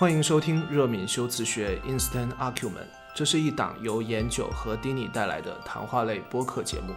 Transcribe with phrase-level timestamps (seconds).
[0.00, 6.94] 欢迎收听热敏修辞学 Instant Argument，这是一档由颜九和丁尼带来的谈话类播客节目。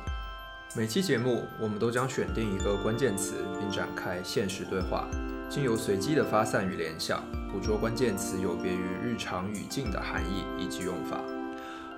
[0.74, 5.06] 每期节目，我们都将选定一个关键词，并展开现实对话，
[5.50, 11.20] 经由随机的发散与联想，捕捉关键词有别于日常语境的含义以及用法。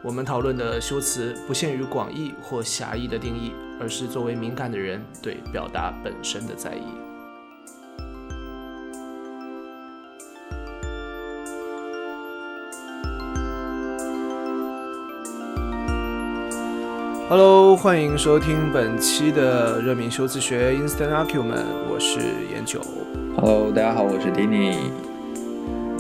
[0.02, 7.05] 我们讨论的修辞不限于广义或狭义的定义，而是作为敏感的人对表达本身的在意。
[17.28, 22.20] Hello，欢迎收听本期的热敏修辞学 Instant Argument，我是
[22.54, 22.80] 颜九。
[23.36, 24.78] Hello，大家好，我是 Danny。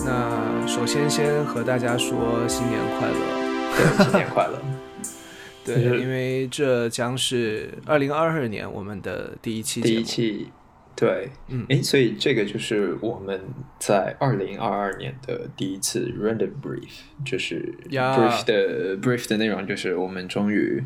[0.05, 4.03] 那首先先和大家说新年快乐。
[4.03, 4.61] 新年快乐！
[5.65, 10.49] 对，因为这将是二零二二年我们的第一期第一期，
[10.96, 13.41] 对，嗯，诶，所以这个就是我们
[13.79, 20.84] 在二零二二年的第一次 random brief，就是 brief 的 brief 的内容就是我们终于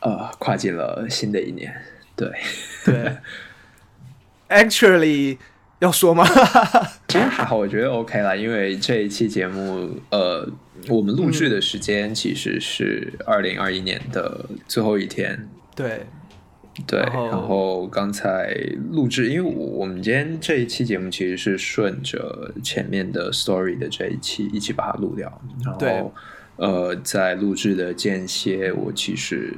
[0.00, 1.74] 呃跨进了新的一年，
[2.14, 2.30] 对，
[2.84, 3.16] 对
[4.48, 5.38] ，actually
[5.78, 6.24] 要说吗？
[7.08, 10.48] 其实还好，我觉得 OK 啦，因为这一期节目，呃，
[10.88, 16.06] 我们录制的时间其实是二零二一年的最后一天，对，
[16.86, 18.54] 对，然后然后刚才
[18.90, 26.12] 录制，因为我们今天这一期节目其实是顺着前面的 story 的这一期一起把它录掉，然后
[26.56, 29.54] 呃，在录制的间歇，我其实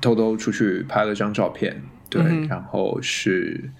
[0.00, 3.70] 偷偷出去拍了张照片，对，嗯然后是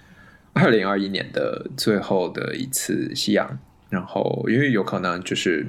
[0.52, 5.66] 二零二一年的最后的一次夕阳，然后因为有可能就是。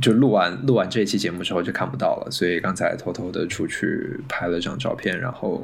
[0.00, 5.62] 就录完录完这一期节目之后就看不到了，所以刚才偷偷的出去拍了张照片，然后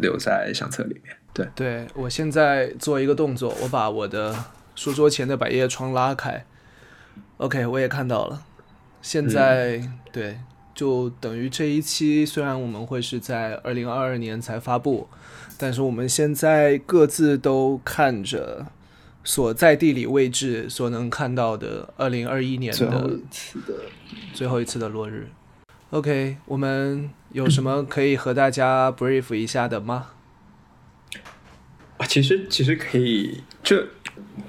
[0.00, 1.14] 留在相册里面。
[1.34, 4.34] 对，对我现在做一个动作，我把我的
[4.74, 6.46] 书桌前的百叶窗拉开
[7.36, 8.44] ，OK，我也看到了。
[9.06, 9.80] 现在、
[10.10, 10.36] 对，
[10.74, 15.06] 就等于这一期虽然我们会是在二零二二年才发布，
[15.56, 18.66] 但是我们现在各自都看着
[19.22, 23.74] 所在地理位置所能看到的二零二一年的次的
[24.34, 25.28] 最后一次的落日。
[25.90, 30.08] OK，我们有什么可以和大家 brief 一下的吗？
[31.98, 33.80] 啊，其实其实可以，就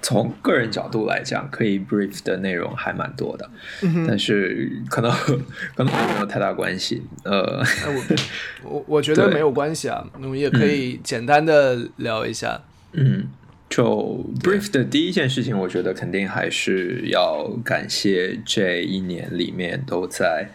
[0.02, 3.50] 从个人角度来讲，可以 brief 的内容还蛮多的，
[4.08, 5.12] 但是可能
[5.76, 7.02] 可能没有太大关系。
[7.24, 7.96] 呃，哎，
[8.64, 12.62] 我我我觉得没有关系啊，我们也可以简单的聊一下。
[12.94, 13.28] 嗯，
[13.70, 20.50] 就 brief 的第一件事情，我觉得肯定还是要感谢这一年里面都在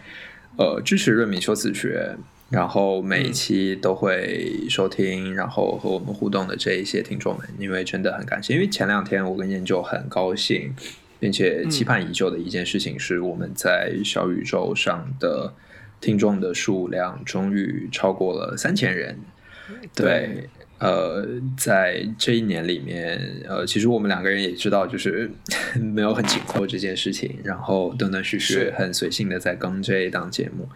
[0.57, 2.15] 呃支持润敏修辞学，
[2.53, 8.53] 然后每一期都会收听，然后和我们互动的这一些听众们，因为真的很感谢。
[8.53, 10.71] 因为前两天我跟研究很高兴，
[11.19, 15.51] 并且期盼已久的一件事情是，我们在小宇宙上的
[15.99, 19.17] 听众的数量终于超过了三千人。
[19.95, 20.47] 对，
[20.83, 21.25] 呃，
[21.57, 23.17] 在这一年里面，
[23.47, 25.31] 呃，其实我们两个人也知道，就是
[25.81, 30.67] 没有很紧迫这件事情，然后断断续续、很随性的在更这一档节目，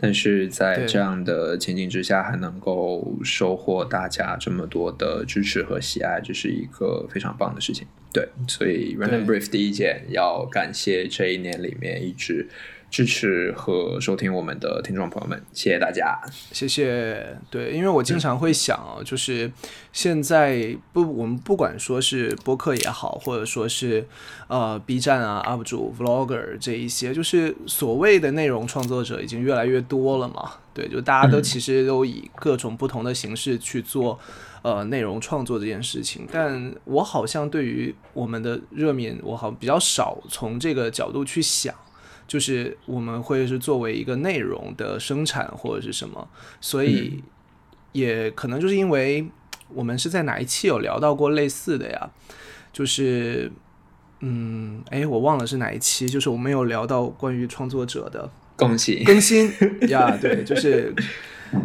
[0.00, 7.86] 但是在这样的情景之下，还能够收获大家这么多的支持和喜爱，这是一个非常棒的事情。
[8.12, 12.46] 对，所以 Random Brief 第一件要感谢这一年里面一直
[12.92, 16.20] 支持和收听我们的听众朋友们，谢谢大家。
[16.52, 17.38] 谢谢。
[17.50, 19.50] 对，因为我经常会想啊，就是
[19.94, 24.06] 现在不，我们不管说是播客也好，或者说是
[24.46, 30.52] 呃 B 站啊 UP 主 Vlogger 这一些，就是所谓的内容创作者已经越来越多了嘛。
[30.74, 34.20] 对，就大家都其实都以各种不同的形式去做
[34.60, 41.74] 呃内容创作这件事情，但我好像对于我们的热敏，我好像比较少从这个角度去想。
[42.32, 46.26] 就是我们会是作为一个内容的生产或者是什么，
[46.62, 47.22] 所以
[47.92, 49.28] 也可能就是因为
[49.68, 52.10] 我们是在哪一期有聊到过类似的呀，
[52.72, 53.52] 就是
[54.20, 59.04] 嗯，哎，我忘了是哪一期，就是我们有聊到关于创作者的恭喜！
[59.04, 59.52] 更新
[59.90, 60.94] 呀对，就是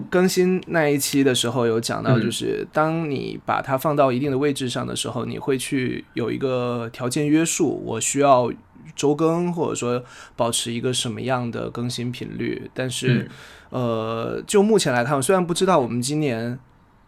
[0.10, 8.52] 更新那一期的时候有讲到，嗯就是当你把它放到一定的位置上的时候，你会去有一个条件约束，我需要
[8.98, 10.04] 周更，或者说
[10.36, 12.70] 保持一个什么样的更新频率。
[12.74, 13.30] 但是，
[13.72, 16.60] 嗯呃，就目前来看，虽然不知道我们今年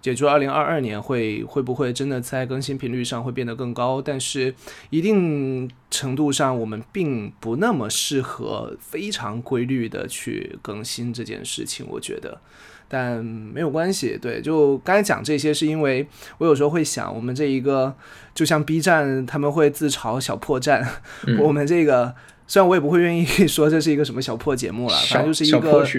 [0.03, 4.01] 也就二零二二年会会不会真的在更新频率上会变得更高？
[4.01, 4.55] 但是
[4.89, 11.85] 一定程度上，我们并不那么适合非常规律的去更新这件事情。
[11.89, 12.39] 我觉得，
[12.89, 14.17] 但没有关系。
[14.21, 16.05] 对，就刚才讲这些，是因为
[16.39, 17.95] 我有时候会想，我们这一个
[18.35, 20.85] 就像 B 站他们会自嘲小破站，
[21.39, 22.13] 我们这个
[22.47, 25.85] 虽然我也不会愿意说这是一个什么小破节目了，反正就是一个。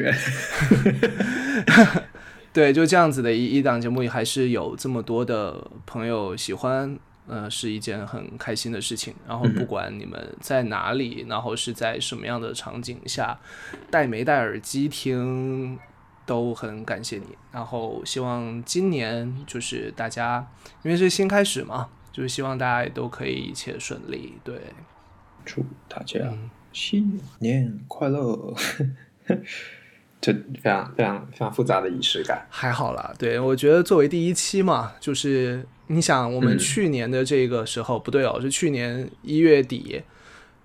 [2.53, 6.99] 对，就这样子的一一档节目，还是有这么多的朋友喜欢，
[7.29, 9.15] 呃，是一件很开心的事情。
[9.29, 13.39] 然后不管你们在哪里，然后是在什么样的场景下，
[13.89, 15.79] 戴没戴耳机听，
[16.27, 17.37] 都很感谢你。
[17.53, 20.47] 然后希望今年就是大家，
[20.83, 24.35] 因为是新开始嘛，就是希望大家都可以一切顺利。
[24.45, 24.55] 对，
[25.45, 26.19] 祝大家
[26.73, 28.55] 新年快乐。
[30.21, 33.11] 这非常非常非常复杂的仪式感，还好啦。
[33.19, 40.03] 对我觉得作为第一期嘛，就是你想我们去年的这个时候不对哦，是去年一月底，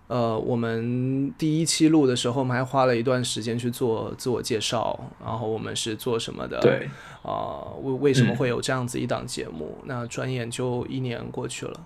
[0.07, 6.59] 呃，我们第一期录的时候，我们还花了一段时间去做 自我介绍，然后我们是做什么的？
[6.59, 6.87] 对
[7.23, 9.77] 啊，为为什么会有这样子一档节目？
[9.85, 11.85] 那转眼就一年过去了，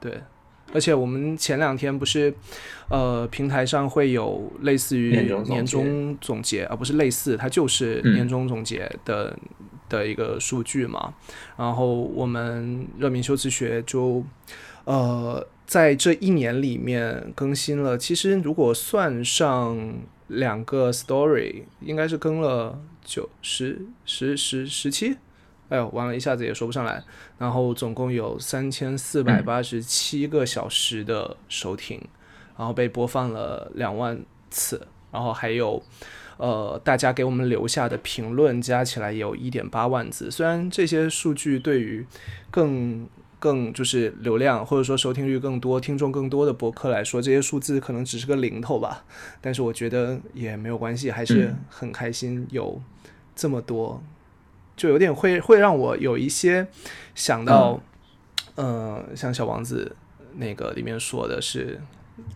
[0.00, 0.22] 对。
[0.74, 2.34] 而且我们前两天不是，
[2.90, 5.10] 呃，平台上会有类似于
[5.46, 9.36] 年终总结，而不是类似，它就是年终总结的
[9.88, 11.14] 的一个数据嘛。
[11.56, 14.24] 然后我们热敏修辞学就，
[14.84, 19.94] 呃，在这一年里面更新了，其实如果算上
[20.28, 25.16] 两个 story，应该是更了九十十十十七。
[25.68, 27.02] 哎呦，完了，一下子也说不上来。
[27.38, 32.00] 然后总共有三千四百八十七个小时的收听，
[32.56, 34.16] 然后被播放了两万
[34.48, 35.82] 次，然后还有
[36.36, 40.30] 呃大家给我们留下的评论加起来有一点八万字。
[40.30, 42.06] 虽然这些数据对于
[42.50, 49.04] 更更就是流量或者说收听率更多、听众更多的博客来说，这些数字可能只是个零头吧。
[49.40, 52.80] 但是我觉得也没有关系，还是很开心有
[53.34, 54.02] 这么多。
[54.76, 56.66] 就有点会会让我有一些
[57.14, 57.80] 想到，
[58.56, 59.96] 嗯，像小王子
[60.34, 61.80] 那个里面说的是，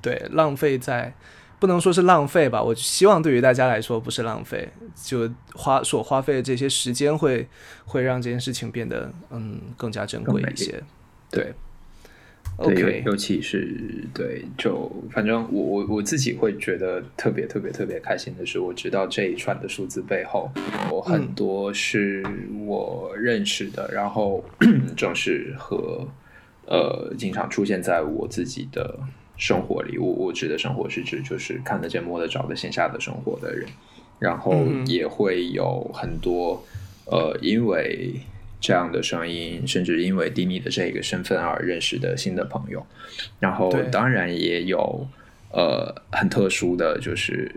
[0.01, 1.13] 对，浪费在
[1.61, 4.69] 不能说是浪费吧，我希望对于大家来说不是浪费，
[5.05, 7.47] 就花所花费的这些时间会
[7.85, 10.83] 会让这件事情变得嗯更加珍贵一些，
[11.31, 11.53] 对。
[12.63, 20.51] 对，尤其是对，就反正我我我自己会觉得特别特别特别开心的是，我知道这一串的数字背后，
[20.91, 22.23] 有很多是
[22.67, 24.45] 我认识的，然后
[24.95, 26.07] 正是和
[26.67, 28.99] 呃经常出现在我自己的
[29.41, 29.99] 生活里。
[29.99, 33.69] 我我指的生活是指就是看得见摸得着的线下的生活的人，
[34.21, 36.63] 然后也会有很多
[37.07, 38.21] 呃因为。
[38.63, 42.85] 这样的声音，甚至因为迪尼的这个身份而认识的新的朋友，
[43.39, 45.09] 然后当然也有
[45.51, 47.51] 呃很特殊的就是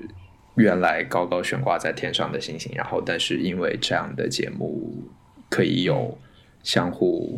[0.56, 5.04] 原来高高悬挂在天上的星星，然后但是因为这样的节目
[5.50, 6.18] 可以有
[6.64, 7.38] 相互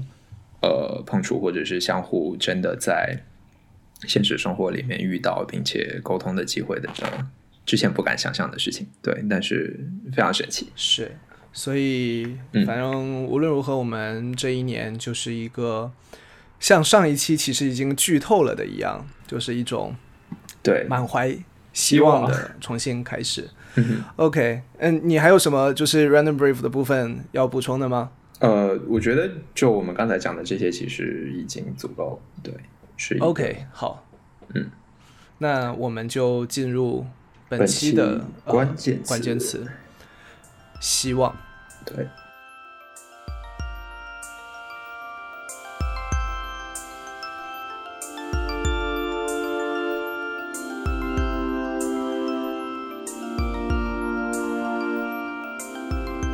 [0.62, 3.18] 呃碰触，或者是相互真的在
[4.08, 7.06] 现实生活里面遇到并且沟通的机会的，这
[7.66, 9.80] 之前不敢想象的事情，对，但是
[10.12, 11.12] 非常神奇，是。
[11.52, 15.90] 所以，反正无论如何，我们这一年就是一个
[16.60, 19.96] 像上一期其实已经剧透了的一样，就是一种
[20.62, 21.34] 对满怀
[21.72, 23.50] 希望的重新开始。
[24.18, 28.12] OK，嗯，你还有什么就是 random brief 的部分要补充的吗？
[28.40, 32.22] 呃，我觉得就我们刚才讲的这些，其实已经足够。
[32.44, 32.54] 对，
[32.98, 33.66] 是 OK。
[33.72, 34.04] 好，
[34.54, 34.70] 嗯，
[35.38, 37.06] 那我们就进入
[37.50, 39.68] 本期的关键关键词。
[40.82, 41.36] 希望，
[41.86, 42.08] 对。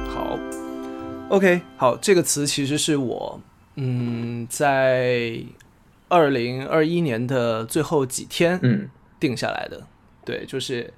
[0.09, 0.37] 好
[1.29, 3.39] ，OK，好，这个词其实是我，
[3.75, 5.41] 嗯，在
[6.11, 8.89] 二零二一年的最后几天，嗯，
[9.19, 9.87] 定下来的，
[10.25, 10.93] 对，就是。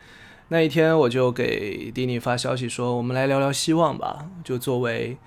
[0.49, 5.17] 那一天我就给迪尼发消息说：“我们来聊聊希望吧。”就作为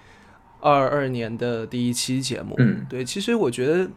[0.61, 3.05] 二二年的第一期节目，嗯，对。
[3.05, 3.89] 其实我觉得，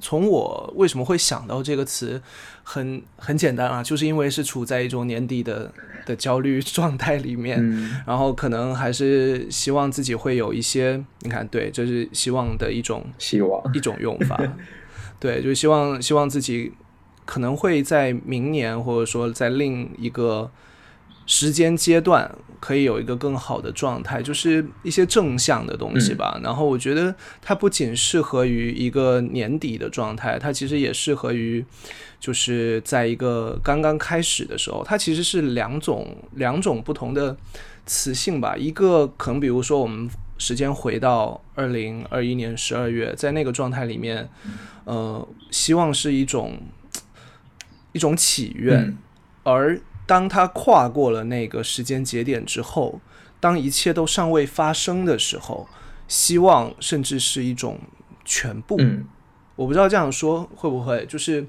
[0.00, 2.20] 从我为什么会想到这个词，
[2.64, 5.72] 很很简单啊，就是因为是处在一种年底的
[6.04, 7.58] 的焦虑状态里面，
[8.04, 14.38] 然后可能还是希望自己会有一些，你看，对，这是希望的一种希望一种用法，
[15.22, 16.72] 对，就希望希望自己。
[17.24, 20.50] 可能会在明年，或者说在另一个
[21.24, 26.40] 时间阶段可以有一个更好的状态，就是一些正向的东西吧。
[26.42, 31.64] 然后我觉得它不仅适合于一个年底的状态，它其实也适合于
[32.18, 34.82] 就是在一个刚刚开始的时候。
[34.84, 37.36] 它其实是两种两种不同的
[37.86, 38.56] 词性吧。
[38.56, 44.28] 一个可能比如说我们时间回到二零二一年十二月，在那个状态里面，
[44.84, 46.58] 呃，希望是一种
[47.92, 48.96] 一种祈愿，
[49.42, 49.80] 而。
[50.04, 53.00] 当他跨过了那个时间节点之后，
[53.38, 55.66] 当一切都尚未发生的时候，
[56.08, 57.78] 希望甚至是一种
[58.24, 58.76] 全部。
[59.54, 61.46] 我不知道这样说会不会，就是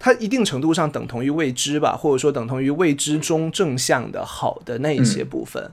[0.00, 5.70] 它一定程度上等同于未知吧，或者说等同于未知中正向的好的那一些部分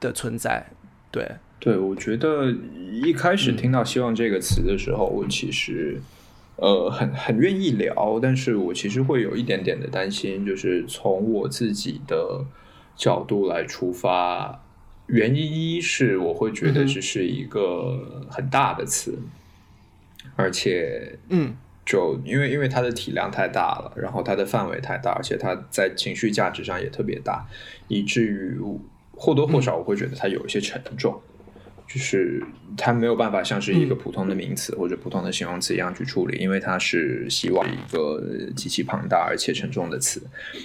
[0.00, 0.68] 的存在。
[1.10, 2.54] 对，对，我觉得
[3.02, 6.00] 一开始听到“希望”这个词的时候，我其实。
[6.58, 12.46] 呃，很很愿意聊，但是我其实会有一点点的担心，就是从我自己的
[12.96, 14.64] 角度来出发，
[15.06, 19.18] 原因一是我会觉得这是一个很大的词，
[20.34, 27.46] 而且，嗯，就因为因为它的体量太大了，然后它的范围太大，而且它在情绪价值上也特别大，
[27.88, 28.58] 以至于
[29.14, 31.20] 或多或少我会觉得它有一些沉重。
[31.88, 32.42] 就是
[32.76, 38.20] 它没有办法像是一个普通的名词或者普通的形容词一样去处理，因为它是希望一个
[38.56, 40.20] 极其庞大而且沉重的词。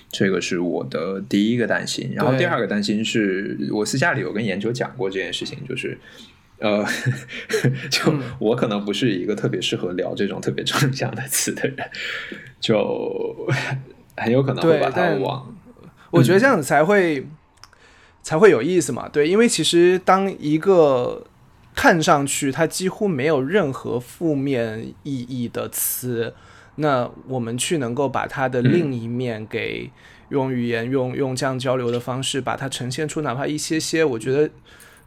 [0.10, 2.12] 这个是我的第一个担心。
[2.16, 5.98] 然后第二个担心是我私下里有跟研究讲过这件事情，就是
[6.58, 6.84] 呃，
[7.90, 11.78] 就我可能不是一个特别适合聊这种特别抽象的词的人，
[12.60, 13.48] 就
[14.18, 15.56] 很有可能会把它往。
[16.10, 17.25] 我觉得这样子才会。
[18.24, 19.10] 才会有意思嘛？
[19.10, 21.25] 对，因为其实当一个
[21.75, 26.34] 看上去它几乎没有任何负面意义的词，
[26.75, 29.90] 那我们去能够把它的另一面给
[30.30, 34.50] 用语言、用用这样交流的方式把它呈现出，哪怕一些些，我觉得，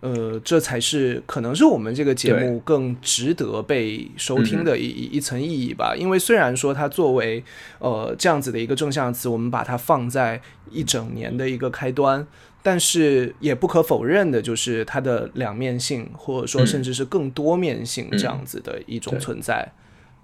[0.01, 5.95] 呃，这才是可能是我们这个节目更值得被收听的一一层意义吧。
[5.97, 7.43] 因为虽然说它作为
[7.79, 10.41] 呃这样子的一个正向词，我们把它放在
[10.71, 12.27] 一整年的一个开端。
[12.65, 19.71] 但是也不可否认的，就是它的两面性，或者说甚至是更多面性这样子的一种存在。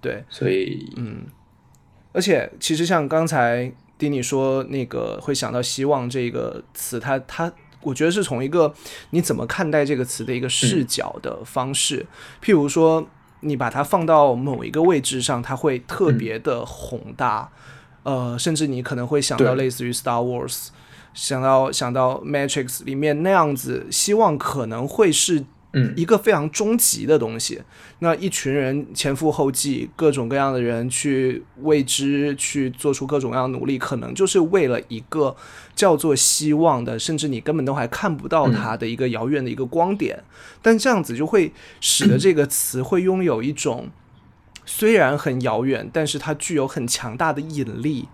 [0.01, 1.27] 对，所以嗯，
[2.11, 8.73] 而且其实像刚才丁尼说那个会想到希望这个词，它它，我觉得是从一个
[9.11, 12.07] 你怎么看待这个词的一个视角的方式。
[12.43, 13.07] 譬如说，
[13.41, 17.51] 你把它放到某一个位置上，它会特别的宏大，
[18.01, 20.69] 呃，甚至你可能会想到类似于 Star Wars。
[21.13, 25.43] 想到想到 Matrix 里面那样子，希望可能会是
[25.95, 27.61] 一个非常终极的东西。
[27.99, 35.35] 那一群人前赴后继，各种各样的人去为之去做出各种各样的努力，可能就是为了一个
[35.75, 40.21] 叫做希望的，甚至你根本都还看不到它的一个遥远的一个光点。
[40.61, 43.89] 但这样子就会使得这个词会拥有一种
[44.65, 48.07] 虽然很遥远，但是它具有很强大的引力。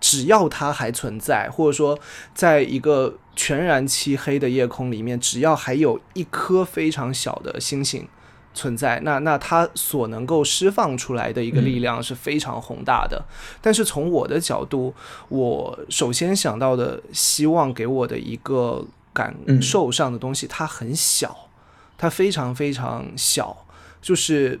[0.00, 1.98] 只要它还存在，或者说，
[2.34, 8.06] 在一个全然漆黑的夜空里面，只要还有一颗非常小的星星
[8.52, 13.24] 存在，那那它所能够释放出来的一个力量是非常宏大的。
[13.60, 14.94] 但是从我的角度，
[15.28, 21.48] 我首先想到的希望给我的一个感受上的东西，它很小，
[21.96, 23.66] 它非常非常小，
[24.02, 24.60] 就是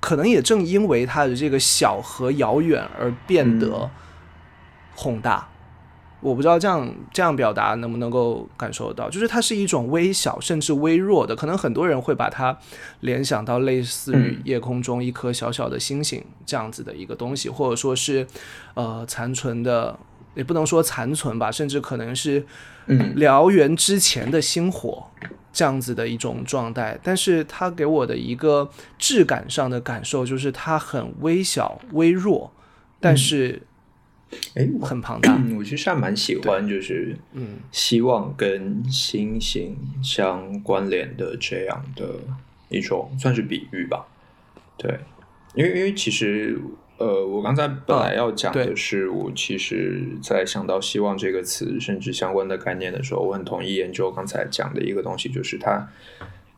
[0.00, 3.90] 可能也正因为它的这个小和遥远而变得。
[4.94, 5.48] 宏大，
[6.20, 12.56] 我不知道这样这样表达能不能够感受到，就是它是一种微小甚至微弱的，可能很多人会把它
[13.00, 18.26] 联想到类似于夜空中一颗小小的星星这样子的一个东西，或者说是
[18.72, 19.98] 呃残存的，
[20.34, 22.46] 也不能说残存吧，甚至可能是
[23.16, 25.06] 燎原之前的星火
[25.52, 26.98] 这样子的一种状态。
[27.02, 32.50] 但是它给我的一个质感上的感受就是它很微小微弱，
[32.98, 33.60] 但是。
[34.54, 35.36] 哎，很庞大。
[35.58, 42.06] 我其实还蛮喜欢，就是嗯，希望跟星星相关联的这样的
[42.68, 44.06] 一种算是比喻吧。
[44.76, 44.98] 对，
[45.54, 46.58] 因为因为其实
[46.98, 55.88] 呃，我刚才本来要讲的是，我其实在想到希望这个词甚至相关的概念的时候，我很同意研究刚才讲的一个东西，就是它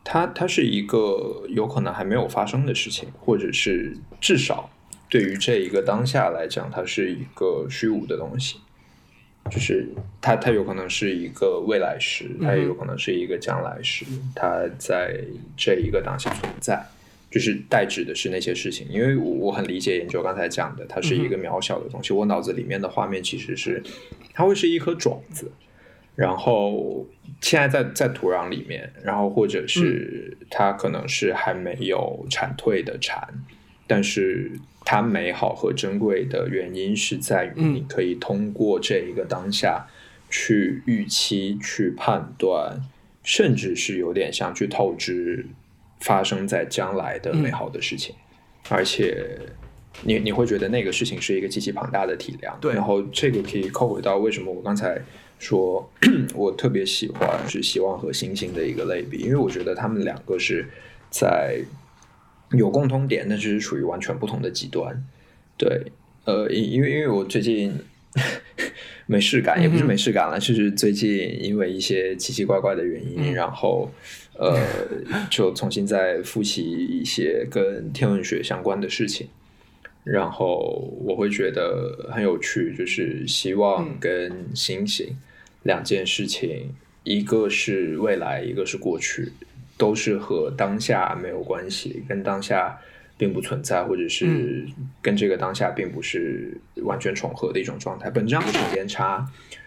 [0.04, 4.71] 它它是一个有可能还没有发生的事情，或者是至少。
[5.08, 8.58] 对于这一个当下来讲，它是一个虚无的东西，
[9.50, 9.88] 就是
[10.20, 15.20] 它它有可能是一个未来时，它也有可能是一个将来时，它在
[15.56, 16.84] 这一个当下存在，
[17.30, 18.88] 就是代指的是那些事情。
[18.88, 22.12] 因为我我很理解研究刚才讲的，它是一个渺小的东西。
[22.12, 23.82] 我脑子里面的画面其实是，
[24.34, 25.52] 它会是一颗种子，
[26.16, 27.06] 然后
[27.40, 33.22] 现在在在土壤里面，然后或者是它可能是还没有蝉蜕的蝉，
[33.86, 34.50] 但是
[34.87, 39.87] 它美好和珍贵的原因是在于你可以通过这一个当下
[40.31, 42.81] 去预期、去判断，
[43.23, 45.45] 甚至是有点像去透支
[46.00, 48.14] 发生在将来的美好的事情，
[48.71, 49.38] 而且。
[50.02, 52.75] 你你会觉得那个事情是一个极其庞大的体量，对。
[52.75, 55.00] 然后这个可以扣回到为什么我刚才
[55.38, 55.90] 说
[56.37, 60.69] 我特别喜欢是希望和星星的一个类比，因为我觉得他们两个是
[61.09, 61.59] 在
[62.53, 65.05] 有共通点，但是属于完全不同的极端。
[65.57, 65.83] 对，
[66.25, 67.73] 呃，因因为因为我最近
[69.07, 73.91] 没事干，也不是没事干了，就是最近因为一些奇奇怪怪的原因，然后
[74.38, 74.59] 呃，
[75.31, 79.29] 就重新再复习一些跟天文学相关的事情。
[80.05, 85.17] 然后我会觉得很有趣，就是希望跟星星
[85.65, 86.71] 两件事情，
[87.03, 89.33] 一个是未来，一个是过去，
[89.76, 92.78] 都是和当下没有关系，跟当下
[93.16, 94.66] 并不存在，或者是
[95.00, 98.11] 跟这个当下并不是完全重合的一种状态。
[98.11, 99.26] 本质上的时间差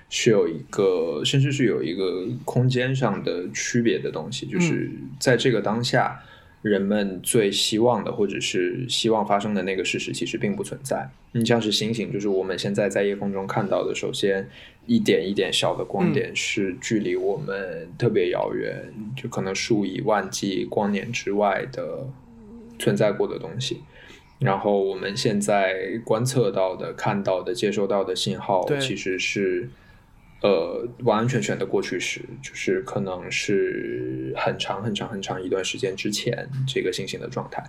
[0.09, 6.19] 是有一个，甚至是有一个空间上的区别的东西，就是在这个当下。
[6.61, 11.09] 人们最希望的，或者是希望发生的那个事实，其实并不存在。
[11.31, 14.49] 你像是星星，就是我们现在在夜空中看到的，首先
[14.85, 22.07] 一点一点小的光点，是距离我们特别遥远，就可能数以万计光年之外的
[22.77, 23.81] 存在过的东西。
[24.39, 29.69] 然后我们现在观测到的、看到的、接收到的信号，其实是。
[30.41, 37.63] 呃，完完全全的过去时，就是可能是很长很长很长一段时间之前这个星星的状态。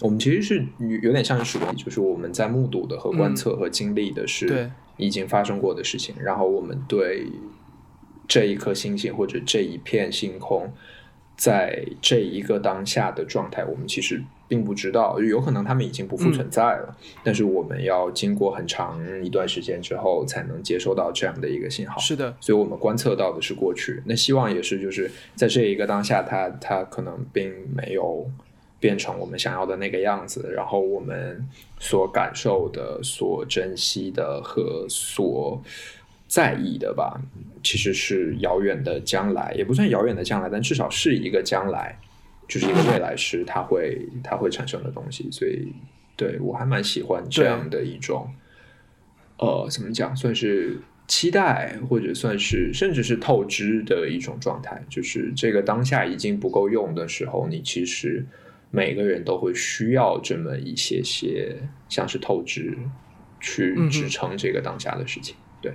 [0.00, 0.66] 我们其实是
[1.02, 7.26] 有点像是属于，就是我们在目睹的和观测和经历的是已经发生过的事情，然后我们对
[8.26, 10.72] 这一颗星星或者这一片星空，
[11.36, 14.22] 在这一个当下的状态，我们其实。
[14.48, 16.94] 并不知道，有可能他们已经不复存在了。
[17.24, 21.98] 但是我们要经过很长一段时间之后，才能接收到这样的一个信号。
[21.98, 24.02] 是的，所以我们观测到的是过去。
[24.04, 28.30] 那希望也是，就是在这一个当下，它它可能并没有
[28.78, 30.52] 变成我们想要的那个样子。
[30.54, 31.42] 然后我们
[31.78, 35.62] 所感受的、所珍惜的和所
[36.32, 37.20] 在意的吧，
[37.62, 41.98] 其实是遥远的将来，也不算遥远的将来，但至少是一个将来。
[42.48, 45.72] 就是一个未来时，它会它会产生的东西，所以
[46.16, 48.28] 对我还蛮喜欢这样的一种，
[49.38, 54.82] 呃，怎么讲，算是期待，或者算是甚至是透支的一种状态。
[54.88, 58.26] 就是这个当下已经不够用的时候，你其实
[58.70, 61.56] 每个人都会需要这么一些些，
[61.88, 62.76] 像是透支
[63.40, 65.36] 去支撑这个当下的事情。
[65.62, 65.72] 对，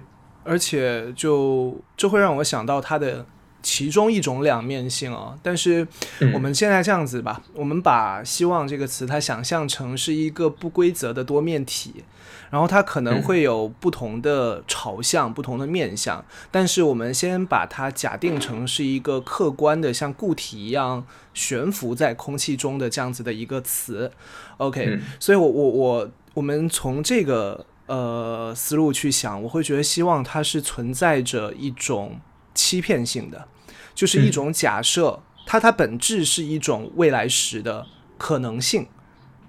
[0.48, 3.26] 而且就这会让我想到它的。
[3.64, 5.86] 其中一种两面性啊，但是
[6.34, 12.06] 我们现在这样子吧，我们把“希望”这个词，它想象成是一个不规则的多面体，
[12.50, 24.10] 然后它可能会有不同的朝向、不同的面向，但是我们先把它假定成是一个客观的，像固体一样悬浮在空气中的这样子的一个词。
[24.58, 32.20] OK，所以我我我我们从这个呃思路去想，我会觉得希望它是存在着一种
[32.54, 33.48] 欺骗性的。
[33.96, 37.88] 就是一种假设，它它本质是一种未来时的
[38.20, 38.88] 可能性，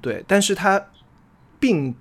[0.01, 0.87] 对，但是它
[1.61, 1.94] 并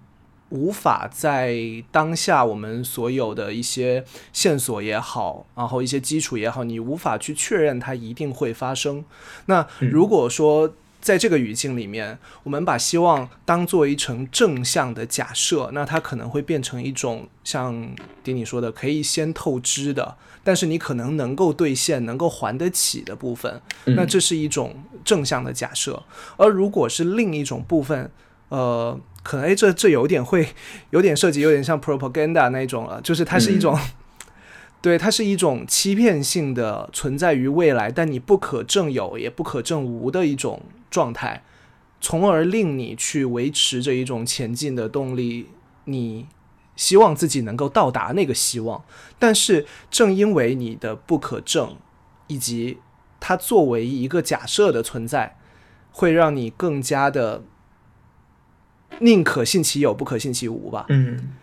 [0.49, 1.57] 无法在
[1.91, 9.03] 当下我们所有的一些线索也好，然后一些基础也好，你无法去确认它一定会发生。
[9.47, 10.73] 那如果说
[11.07, 20.17] 在这个语境里面，我们把希望当做一层正向的假设，那它可能会变成一种像迪你说的，可以先透支的。
[20.43, 26.03] 但是你可能能够兑现、能够还得起的部分，那这是一种正向的假设。
[26.35, 28.11] 而如果是另一种部分，
[28.49, 30.49] 呃，可能哎，这这有点会
[30.89, 33.79] 有点涉及，有点像 propaganda 那种了，就是它是一种，
[34.83, 41.43] 对，它是一种欺骗性的存在于未来，但你不可证有也不可证无的一种状态，
[42.01, 45.47] 从而令你去维持着一种前进的动力。
[45.85, 46.27] 你。
[46.75, 48.85] 希望自己能够到达那个希望，
[49.17, 51.75] 但是正因为你的不可证，
[52.27, 52.77] 以及
[53.19, 55.39] 它作为一个假设的存在，
[55.91, 57.41] 会让你更加的
[58.99, 60.85] 宁可信其有，不可信其无吧。
[60.89, 61.33] 嗯，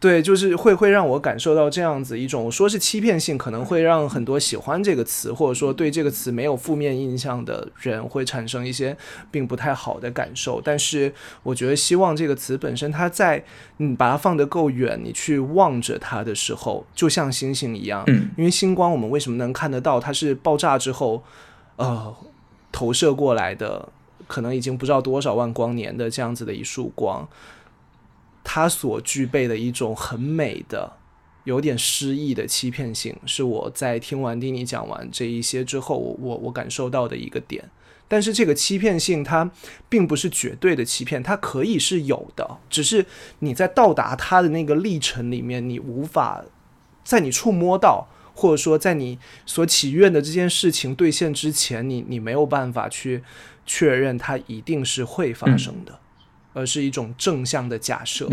[0.00, 8.94] 对，就是会会让我感受到这样子一种说是欺骗性，可能会让很多喜欢这个词或者说对这个词没有负面印象的人会产生一些
[9.30, 10.60] 并不太好的感受。
[10.62, 11.10] 但是
[11.42, 13.42] 我觉得希望这个词本身，它在
[13.78, 18.04] 你把它放得够远，你去望着它的时候，就像星星一样。
[18.08, 19.98] 嗯，因为星光我们为什么能看得到？
[19.98, 21.22] 它是爆炸之后，
[21.76, 22.14] 呃，
[22.70, 23.88] 投射过来的，
[24.26, 27.26] 可能已经不知道多少万光年的这样子的一束光。
[28.44, 30.92] 它所具备的一种很美的、
[31.42, 37.68] 有点诗意的欺骗性，是我在听完丁尼讲完这一些之后，我我我感受到的一个点。
[38.06, 39.50] 但是这个欺骗性它
[39.88, 43.06] 并不是绝对的欺骗，它可以是有的，只是
[43.38, 46.44] 你在到达它的那个历程里面，你无法
[47.02, 53.24] 在你触摸到，或者说在你所祈愿的这件事情兑现之前，你你没有办法去
[53.64, 55.98] 确认它一定是会发生的。
[56.54, 58.26] 而是一种正向的假设。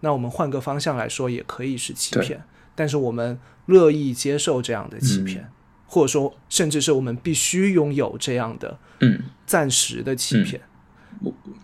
[0.00, 2.42] 那我们换个方向来说，也可以是欺骗，
[2.74, 5.48] 但是我们乐意接受这样的欺骗，
[5.86, 10.60] 或者说，甚至是我们必须拥有这样的嗯暂时的欺骗。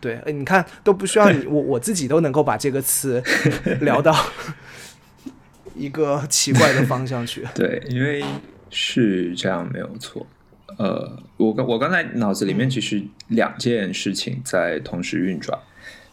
[0.01, 3.23] 对，哎，你看都不需要你，我我自己都能够把这个词
[3.83, 4.17] 聊到
[5.77, 7.47] 一个奇怪的方向去。
[7.55, 8.25] 对，因为
[8.71, 10.27] 是这样，没有错。
[10.79, 15.57] 呃，我刚我刚才脑子里面其实两件事情在同时运转。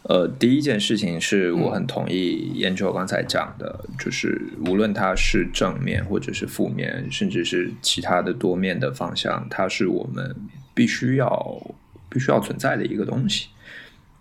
[0.04, 10.34] 呃，第一件事情是我很同意研究刚才讲的，就是无论它是正面或者是负面，甚至是其他的多面的方向，它是我们
[10.74, 11.74] 必须要
[12.08, 13.48] 必须要存在的一个东西，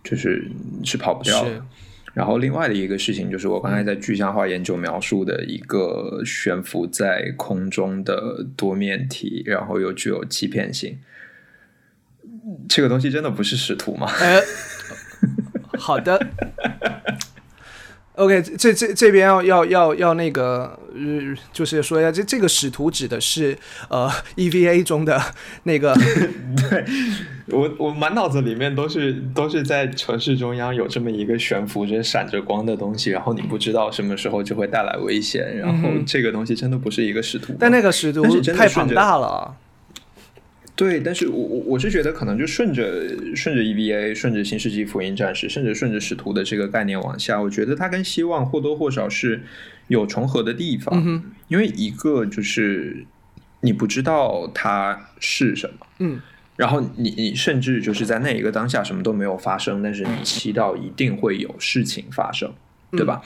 [0.03, 0.51] 就是
[0.83, 1.65] 是跑不掉的。
[2.13, 10.99] 然后另外的一个事情就是我刚才在具象化研究描述的一个悬浮在空中的多面体，然后又具有欺骗性，
[12.67, 14.11] 这个东西真的不是使徒吗？
[15.79, 16.19] 好的
[18.15, 25.19] ，OK，这这这边要要要要那个，呃，就是说一下，这这个使徒指的是呃 EVA 中的
[25.63, 25.95] 那个。
[26.69, 26.85] 对
[27.47, 38.21] 我我满脑子里面都是都是在城市中央有这么一个悬浮着闪着光的东西，然后你不知道什么时候就会带来危险，然后这个东西真的不是一个使徒，但那个使徒
[38.53, 39.55] 太庞大了。
[40.79, 42.85] 对，但是我我我是觉得可能就顺着
[43.35, 49.43] 顺着 EVA，顺着新世纪福音战士，甚至顺着使徒的这个概念往下，我觉得它跟希望或多或少是
[49.89, 51.21] 有重合的地方。
[51.49, 53.05] 因为一个就是
[53.59, 56.21] 你不知道它是什么，嗯，
[56.55, 62.53] 然后你你甚至就是在那一个当下什么都没有发生，但是你祈祷一定会有事情发生，
[62.91, 63.21] 对吧？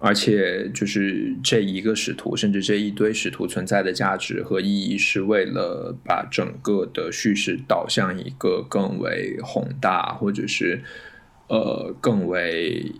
[0.00, 10.80] 而且，就是这一个使徒，甚至这一堆使徒存在的价值和意义，是为了把整个的叙事导向一个更为宏大，或者是
[11.48, 12.92] 呃更为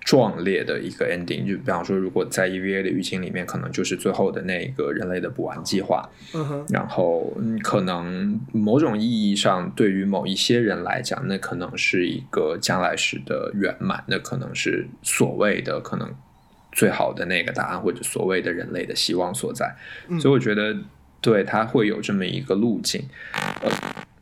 [0.00, 1.46] 壮烈的一个 ending。
[1.46, 6.08] 就比方说，如果在 EVA 的语境里面，可能就是最后的那个人类的补完计划。
[6.32, 6.66] 嗯哼。
[6.70, 16.10] 然后，可能某种意义上，对于某一些人来讲，那可能是一个将来时的圆满，那可能是所谓的可能。
[16.78, 19.74] 最好的那个答案，或者所谓的人类的希望所在，
[20.20, 20.76] 所以我觉得，
[21.20, 23.02] 对它会有这么一个路径。
[23.34, 23.68] 呃，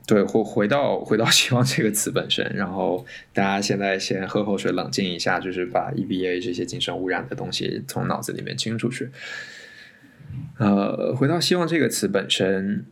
[0.06, 9.10] 对，回回到回到 希望这个词本身，然后大家现在先喝口水，冷静一下，就是把 EBA 这些精神污染的东西从脑子里面清出去。
[10.56, 12.86] 呃，回到希望这个词本身，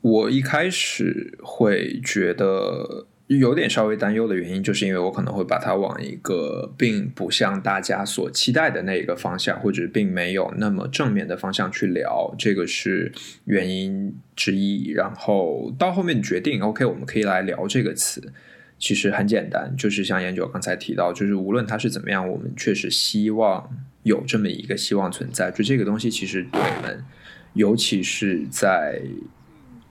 [0.00, 3.06] 我一开始会觉得。
[3.38, 13.12] 有点稍微担忧的原因，就是因为我可能会把它往一个并不像大家所期待的那一个方向，或者并没有那么正面的方向去聊，这个是
[13.44, 14.90] 原因之一。
[14.92, 18.32] 然后到后面决定，OK，我们可以来聊这个词，
[18.78, 23.70] 其实很简单，就是像研究刚才提到，就是无论它是怎么样，我们确实希望
[24.02, 25.50] 有这么一个希望存在。
[25.50, 27.04] 就这个东西，其实对我们，
[27.54, 29.00] 尤其是在。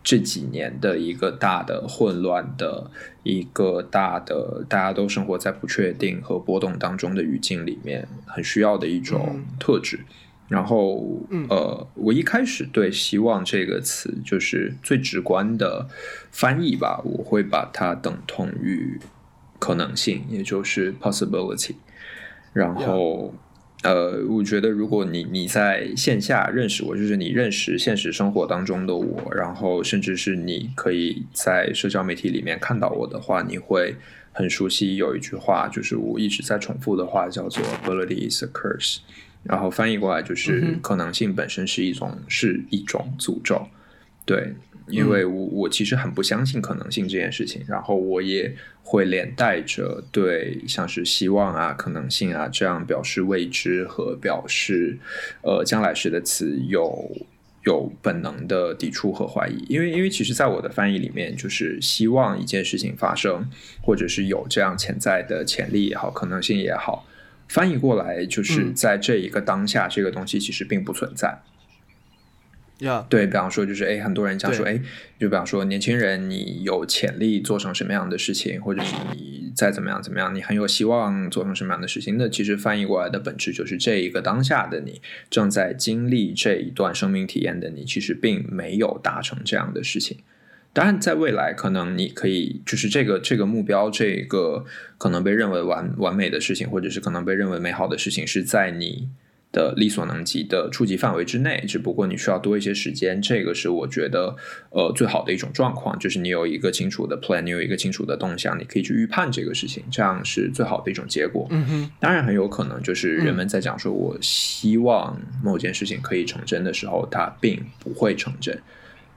[0.04, 2.90] 这几年的一个大的混乱的
[3.24, 10.00] 一个大的，大家都生活在不确定和波动当中的语境里面，很需要的一种特质。
[10.48, 15.88] 然后，呃，我一开始对“希望”这个词就是最直观的
[16.32, 19.00] 翻译吧，我会把它等同于
[19.60, 21.76] 可能性，也就是 possibility。
[22.54, 23.34] 然后。
[23.84, 33.96] 呃，我觉得如果你你在线下认识我，就是你认识现实生活当中的我，然后甚至是你可以在社交媒体里面看到我的话，你会
[34.32, 39.00] 很熟悉有一句话，就是我一直在重复的话，叫做 “ability is a curse”，
[39.44, 43.68] 然后翻译过来就是可能性本身是一种是一种诅咒。
[44.26, 44.54] 对，
[44.88, 54.98] 因为我我其实很不相信可能性这件事情，然后我也会连带着对像是希望啊、可能性啊这样表示未知和表示
[55.42, 57.10] 呃将来时的词有
[57.66, 63.48] 有本能的抵触和怀疑，因为因为其实在我的翻译里面，就是希望一件事情发生，
[63.82, 67.06] 或者是有这样潜在的潜力也好、可能性也好，
[67.48, 71.40] 翻译过来就是在这一个当下，这个东西其实并不存在。
[72.82, 74.82] 呀，对比方说，就是哎，很多人讲说，对哎，
[75.20, 90.18] 就比方说，年轻人你有潜力做成什么样的事情，或者是你再怎么样怎么样，你很有希望做成什么样的事情，那其实翻译过来的本质就是这一个当下的你正在经历这一段生命体验的你，其实并没有达成这样的事情。
[90.74, 94.64] 当然，在未来，可能你可以就是这个这个目标，这个
[94.98, 99.10] 可能被认为完完美的事情，或者是可能被认为美好的事情，是在你
[99.52, 101.64] 的力所能及的触及范围之内。
[101.68, 104.36] 只不过你需要多一些时间，这个是我觉得
[104.70, 111.48] 呃最好的一种状况，就是你有一个清楚的 plan，你有一个清楚的动向，你可以去预判这个事情，这样是最好的一种结果。
[111.50, 118.58] 嗯哼，当然很有可能就是人们在讲说我希望某件事情可以成真的时候，它并不会成真。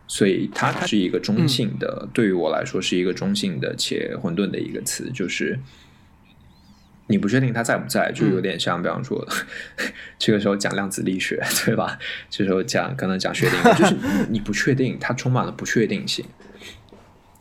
[0.07, 5.59] 所以它它是一个中性的，对于我来说是一个中性的且混沌的一个词，就是
[7.07, 9.27] 你不确定它在不在，就有点像，比方说
[10.19, 11.99] 这个时候讲量子力学，对吧？
[12.31, 13.95] 这时候讲可能讲薛定谔，就是
[14.31, 16.25] 你不确定，它充满了不确定性。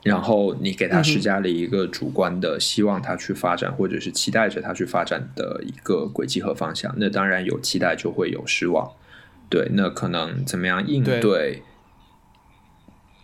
[0.04, 6.94] 然后你给他施加了一个主观的希望他去发展，或者是期待着他去发展的一个轨迹和方向。
[6.98, 8.92] 那当然有期待就会有失望，
[9.48, 9.70] 对。
[9.72, 11.64] 那可能怎么样应对对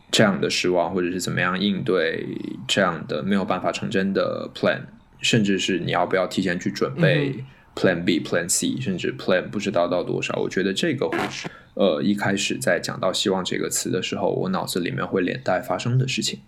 [0.10, 2.26] 这样的失望，或者是怎么样应对
[2.66, 4.84] 这样的没有办法成真的 plan，
[5.22, 7.36] 甚至是你要不要提前去准备
[7.76, 10.38] plan B、plan C，甚至 plan 不知道到多少。
[10.42, 16.40] 我觉得这个会是呃一开始在讲到希望这个词的时候，我脑子里面会连带发生的事情。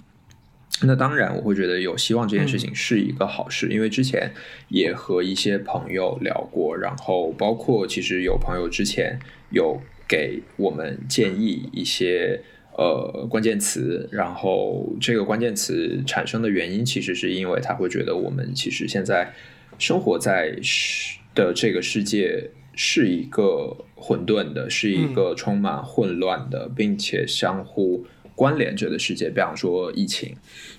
[0.83, 4.33] 那当然，我会觉得有希望这件事情是一个好事，因为之前
[4.67, 9.19] 也和一些朋友聊过，然后包括其实有朋友之前
[9.51, 12.41] 有给我们建议一些
[12.77, 19.33] 呃关键词，然后这个关键词产生的原因，其实是因为他会觉得我们其实现在
[19.77, 28.05] 生活在世的这个世界是一个混沌的，是一个充满混乱的，并且相互
[28.35, 29.29] 关联着的世界。
[29.29, 30.35] 比方说疫情，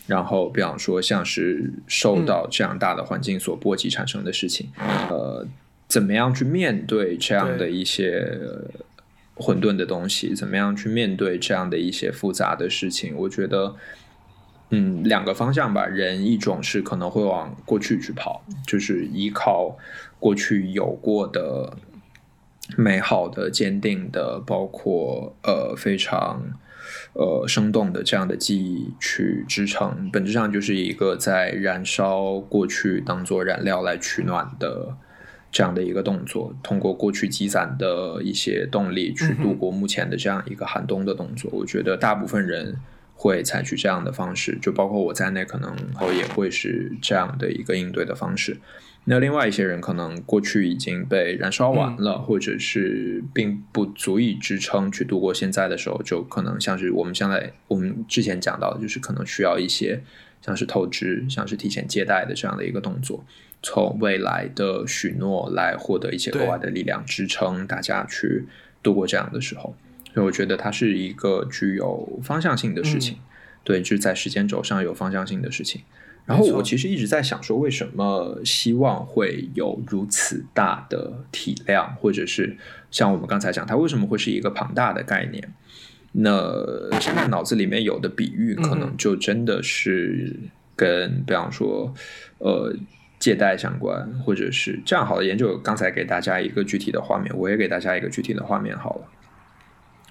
[0.06, 4.68] 然后比方说像是受到这样大的环境所波及产生的事情，
[5.08, 5.46] 呃，
[5.88, 8.26] 怎么样去面对这样的一些
[9.42, 10.34] 混沌的东西？
[10.34, 13.14] 怎么样去面对这样的一些复杂的事情？
[13.16, 13.74] 我觉得。
[14.74, 15.84] 嗯，两个方向吧。
[15.84, 19.76] 人一种是可能会往过去去跑，就是依靠
[20.18, 21.76] 过去有过的
[22.78, 26.42] 美好的、坚定的，包括呃非常
[27.12, 30.08] 呃生动的这样的记忆去支撑。
[30.10, 34.96] 本质上就是一个在燃烧过去当做燃料来取暖的
[35.52, 41.48] 这样的一个动作，通过过去积攒的一些动力去度过目前的这样一个寒冬的动作。
[41.52, 42.76] 我觉得大部分人。
[43.14, 48.56] 会采取这样的方式，就包括我在内，可能后也会是这样的一个应对的方式。
[49.04, 60.02] 那另外一些人可能过去已经被燃烧完了，或者是并不足以支撑去度过现在的时候，就可能像是我们现在我们之前讲到的，就是可能需要一些
[60.44, 63.24] 像是透支、像是提前借贷的这样的一个动作，
[63.62, 68.46] 从未来的许诺来获得一些额外的力量支撑大家去
[68.82, 69.74] 度过这样的时候。
[70.12, 73.24] 所以我觉得它是一个具有方向性的事情，嗯、
[73.64, 75.80] 对，就是在时间轴上有方向性的事情。
[76.26, 82.56] 然后我其实一直在想说，为什么希望会有如此大的体量，或者是
[82.90, 85.52] 像我们刚才讲，它为什么会是一个庞大的概念？
[86.12, 90.36] 那现在脑子里面有的比喻，可能就真的是
[90.76, 91.94] 跟，比方说，
[92.36, 92.76] 呃。
[93.22, 95.56] 借贷相关，或者是这样好的研究。
[95.58, 99.08] 刚才给大家一个具体的画面，我也给大家一个具体的画面好了。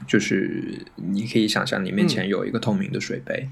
[0.08, 3.52] 就是你可以想象，你面前有一个透明的水杯，嗯、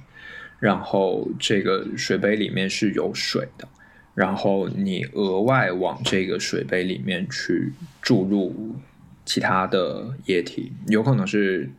[0.59, 3.67] 然后这个水杯里面是有水的，
[4.15, 8.77] 然后你额外往这个水杯里面去注入
[9.25, 11.69] 其他的液体，有可能是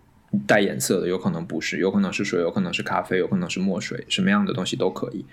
[0.47, 5.25] 带颜色的，有可能不是，有可能是水，有可能是咖啡，有可能是墨水，什么样的东西都可以。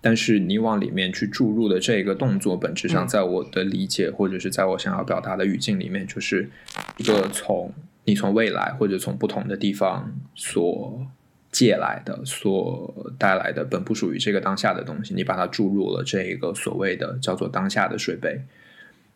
[0.00, 6.50] 但是你往里面去注入的这个动作，本质上在我的理解，或者是在我想要表达的语境里面，就是
[6.98, 7.72] 一个从。
[8.06, 11.06] 你从未来或者从不同的地方所
[11.50, 18.42] 借来的、所带来的本不属于这个当下的东西，你把它注入了这一个所谓的叫做当下的水杯。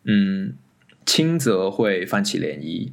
[0.05, 0.55] 嗯，
[1.05, 2.89] 轻则会泛起涟漪，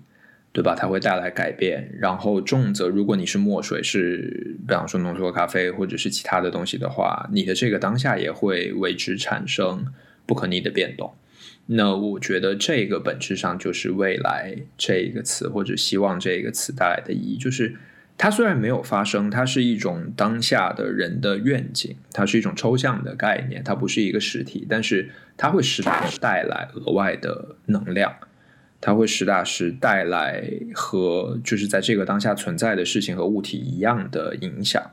[0.52, 0.74] 对吧？
[0.74, 1.90] 它会带来改变。
[2.00, 9.86] 然后重则，如果你是墨水，是比方说浓缩咖啡或者是其他的东西的话，你的这个当下也会为之产生
[10.24, 11.12] 不可逆的变动。
[11.66, 17.74] 那我觉得这个本质上就是未来这个词或者希望这个词带来的意义，就是
[18.16, 28.14] 它虽然没有发生，它是一种当下的人的愿景，它是一种抽象的概念，它不是一个实体，但是它会实打实带来额外的能量。
[28.80, 34.90] 它会实打实带来和就是在这个当下存在的事情和物体一样的影响。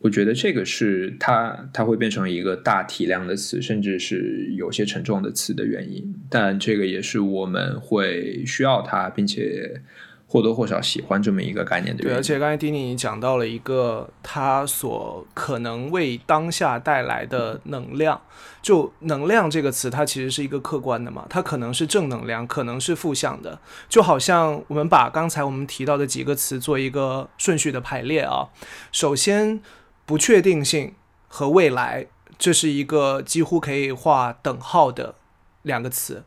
[0.00, 6.14] 我觉得这个是它它会变成一个大体量的词，甚至是有些沉重的词的原因。
[6.30, 9.82] 但这个也是我们会需要它，并且。
[10.30, 18.20] 或多或少喜欢这么一个概念的对，而且刚才丁尼讲到了一个他所可能为当下带来的能量，
[18.60, 28.48] 就能量这个词，它其实是一个客观的嘛，它可能是正能量，可能是负向的，就好像我们把刚才我们提到的几个词做一个顺序的排列啊，
[28.92, 29.62] 首先
[30.04, 30.92] 不确定性
[31.26, 32.06] 和未来，
[32.38, 35.14] 这是一个几乎可以画等号的
[35.62, 36.22] 两个词。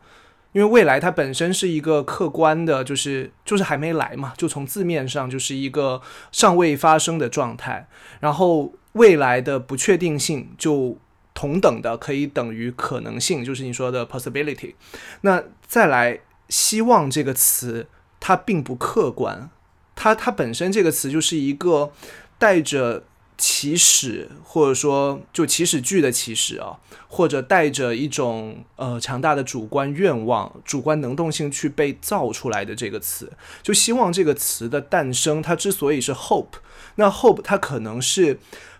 [0.52, 7.88] 因为未来它本身是一个客观的，就是就是还没来嘛，就从字面上就是一个尚未发生的状态。
[8.20, 10.98] 然后未来的不确定性就
[11.34, 14.74] 同等的可以等于可能性，就是你说的 possibility。
[15.22, 17.88] 那再来，希望这个词
[18.20, 19.50] 它并不客观，
[19.94, 21.92] 它它本身这个词就是一个
[22.38, 23.04] 带着。
[23.42, 26.78] 起始，或者说就起始句的起始啊，
[27.08, 36.60] 或者带着一种呃强大的主观愿望、主观能动性去被造出来的这个词，就希望这个词的诞生，它之所以是 hope，
[36.94, 38.38] 那 hope 它可能是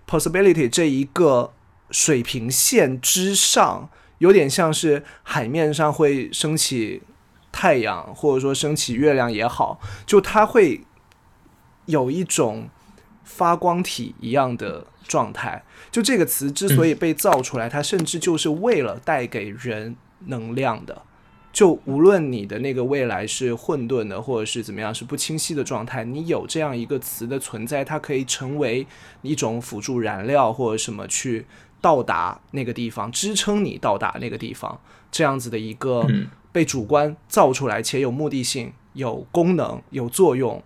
[0.09, 1.53] possibility 这一个
[1.91, 7.03] 水平线之上，有点像是海面上会升起
[7.51, 10.85] 太阳，或者说升起月亮也好，就它会
[11.87, 12.69] 有一种。
[13.35, 21.03] 发光体一样的状态，就这个词之所以被造出来，它甚至就是为了带给人能量的。
[21.51, 28.87] 就无论你的那个未来是混沌的，或者是怎么样，是不清晰的状态，你有这样一个词的存在，它可以成为
[29.23, 31.45] 一种辅助燃料或者什么去
[31.81, 34.79] 到达那个地方，支撑你到达那个地方，
[35.11, 36.07] 这样子的一个
[36.53, 40.63] 被主观造出来且有目的性、有功能、有作用。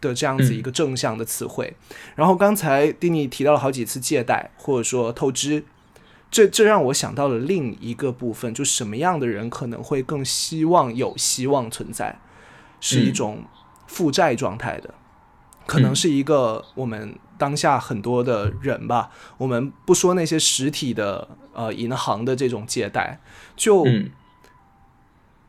[0.00, 1.74] 的这样子一个正向的词汇，
[2.14, 5.64] 然后刚才丁尼提到了好几次借贷或者说透支，
[6.30, 12.18] 这这让我想到了另一个部分，就什么样的人可能会更希望有希望存在，
[12.80, 13.44] 是一种
[13.86, 14.94] 负债状态的，
[15.66, 23.20] 可能是一个我们当下很多的人吧，我们不说那些实体的呃银行的这种借贷，
[23.56, 23.84] 就。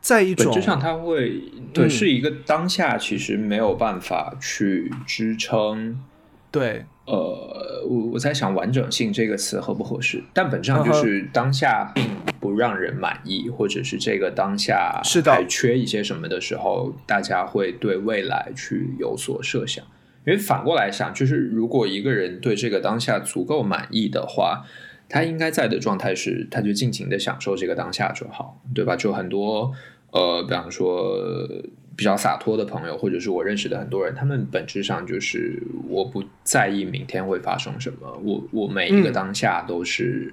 [0.00, 6.00] 在一种本质上，它会对是一个当下，其实没有办法去支撑。
[6.50, 10.22] 对，呃，我我在想“完整性”这个词合不合适？
[10.32, 12.04] 但本质上就是当下并
[12.40, 19.84] 不让人满意，或者是这个当下是的还缺一些什么的时候，大家会对未来去有所设想。
[20.26, 24.64] 因为反过来想，就是如果一个人对这个当下足够满意的话，
[25.08, 28.94] 他应该在的状态是，他就尽情的享受这个当下就好，对吧？
[28.96, 29.72] 就很多。
[30.10, 31.46] 呃，比方说
[31.94, 40.32] 比较洒脱的朋友，或者是我认识的很多人，他们本质上就是我不在意明天会发生什么，我我每一个当下都是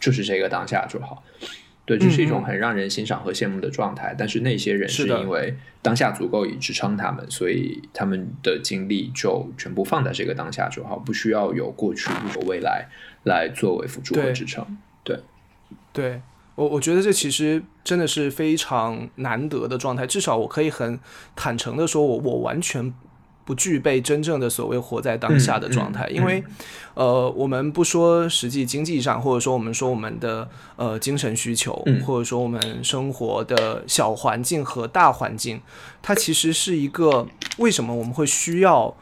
[0.00, 1.22] 就是这个当下就好。
[1.84, 4.14] 对，这是一种很让人欣赏和羡慕的状态。
[4.16, 12.86] 但是那些人是因为当下足够以支撑他们，所以他们的精力就全部放在这个当下就好，不需要有过去或未来
[13.24, 14.78] 来作为辅助和支撑。
[15.02, 15.18] 对，
[15.92, 16.22] 对。
[16.54, 21.00] 我我觉得这其实真的是非常难得的状态，至少我可以很
[21.34, 22.92] 坦诚的说，我我完全
[23.44, 26.42] 不具备真正的所谓活在当下的状态，因为，
[26.94, 35.60] 呃，我们不说实际经济上，或者说我们说我们的呃精神需求，或者说我们生活的小环境和大环境，
[36.00, 37.26] 它其实是一个
[37.58, 38.94] 为什么我们会需要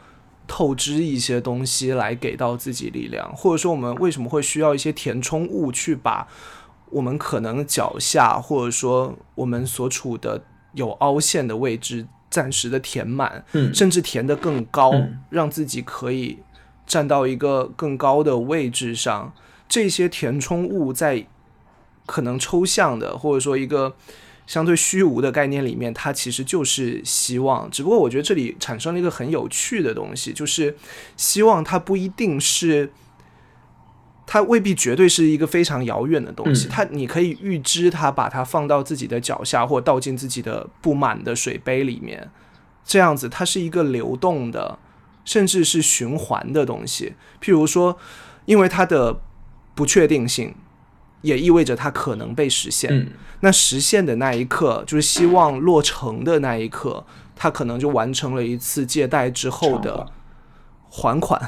[0.47, 6.27] 透支一些东西来给到自己力量，或者说我们为什么会需要一些填充物去把。
[6.93, 14.91] 我们可能脚下，或者说我们所处的有凹陷的位置，暂时的填满，甚至填得更高，
[15.29, 16.39] 让自己可以
[16.87, 19.31] 站到一个更高的位置上。
[19.69, 21.27] 这些填充物在
[22.07, 23.95] 可能抽象的，或者说一个
[24.47, 27.69] 相对虚无的概念里面，它其实就是希望。
[27.69, 30.75] 只不过我觉得这里产生了一个很有趣的东西，就是
[31.15, 32.91] 希望它不一定是。
[34.33, 36.65] 它未必绝对是一个非常遥远的东西。
[36.67, 42.31] 嗯它你可以预知它，把它放到自己的脚下，或倒进自己的不满的水杯里面，
[42.85, 44.79] 这样子它是一个流动的，
[45.25, 47.15] 甚至是循环的东西。
[47.41, 47.97] 譬如说，
[48.45, 49.19] 因为它的
[49.75, 50.55] 不确定性，
[51.23, 52.89] 也意味着它可能被实现。
[52.89, 53.07] 嗯
[53.41, 57.05] 那实现的那一刻，就是希望落成的那一刻，
[57.35, 60.07] 它可能就完成了一次借贷之后的
[60.89, 61.41] 还款，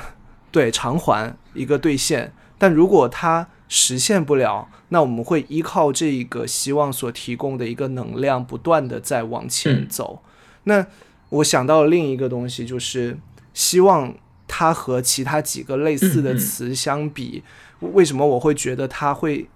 [0.52, 2.34] 对偿还一个兑现。
[2.64, 10.24] 但如果它实现不了，那我们会依靠这个希望所提供的一个能量，不断的在往前嗯走。
[10.64, 10.88] 那
[11.28, 13.20] 我想到了另一个东西，就是
[13.53, 14.16] 希望
[14.47, 17.43] 它和其他几个类似的词相比，
[17.82, 19.49] 为什么我会觉得它会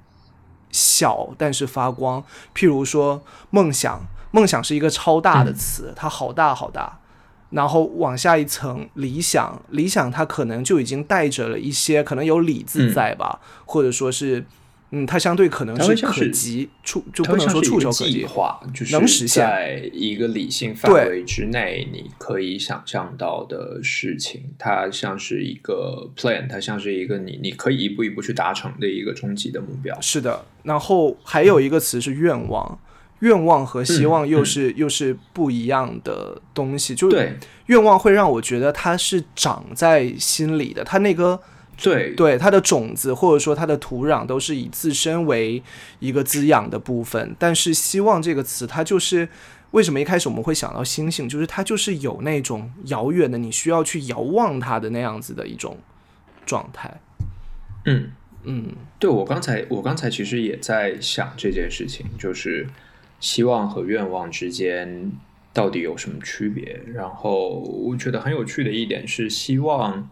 [0.70, 2.22] 小但是发光？
[2.54, 7.00] 譬如说梦想，梦想是一个超大的词，它好大好大。
[7.50, 14.46] 然后往下一层，理想，理想它可能就已经带着了一些，可能有理字在吧，或者说是，
[14.92, 19.42] 嗯，它相对可能是可及触，就不能说触手可及，计划，就是能实现。
[19.46, 30.00] 在一个理性范围之内，你可以想象到的事情，它像是一个 plan，它像是一个你你可以一步一步去达成的一个终极的目标。
[30.02, 32.80] 是的，然后还有一个词是愿望，
[33.20, 36.94] 愿望和希望又是、又是不一样的东西。
[36.94, 37.38] 就是
[37.68, 41.40] 愿望会让我觉得它是长在心里的，它那个
[41.82, 45.62] 对对它的种子或者说它的土壤都是以自身为
[46.00, 47.36] 一个滋养的部分。
[47.40, 49.28] 但是希望这个词，它就是
[49.72, 55.78] 为什么一开始我们会想到星星，就是它就是有那种遥远的，你需要去遥望它的那样子的一种
[56.46, 57.00] 状态。
[57.86, 58.12] 嗯。
[58.50, 62.66] 嗯对我刚才，我刚才其实也在想这件事情，就是
[63.20, 65.12] 希望和愿望之间
[65.54, 66.80] 到底有什么区别？
[66.94, 70.10] 然后我觉得很有趣的一点是，希望，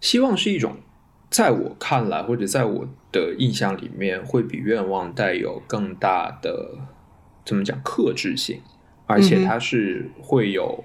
[0.00, 0.76] 希望是一种
[1.30, 6.78] 在我看来或者在我的印象里面，会比愿望带有更大的
[7.44, 8.60] 怎么讲克制性，
[9.06, 10.84] 而且它是会有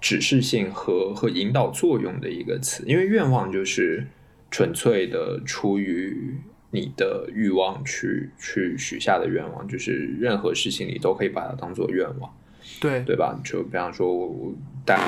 [0.00, 4.06] 指示性和和引导作用的一个词，因为愿望就是
[4.50, 6.38] 纯粹的出于
[6.70, 12.32] 你的欲望去去许下的愿望，就是任何事情你都可以把它当做愿望，
[12.80, 13.38] 对对吧？
[13.44, 14.52] 就比方说，我
[14.84, 14.98] 当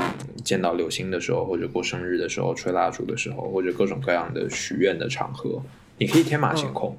[0.44, 5.62] 见到流星的时候，或者过生日的时候，吹蜡烛的时候，或者各种各样的许愿的场合，
[5.98, 6.96] 你可以天马行空，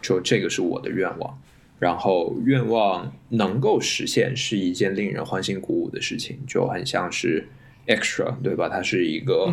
[0.00, 1.38] 就这个是我的愿望。
[1.78, 7.46] 然后愿望能够实现是一件令人欢欣鼓舞的事情，就很像是
[7.86, 8.66] extra，对吧？
[8.66, 9.52] 它是一个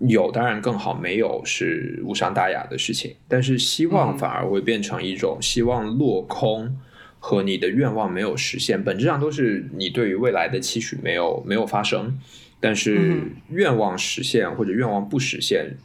[0.00, 3.14] 有当然更好，没有是无伤大雅的事情。
[3.28, 6.76] 但是希望嗯反而会变成一种希望落空
[7.18, 12.18] 和你的愿望没有实现，本质上都是你对于未来的期许没有没有发生。
[12.60, 15.76] 但是嗯愿望实现或者愿望不实现，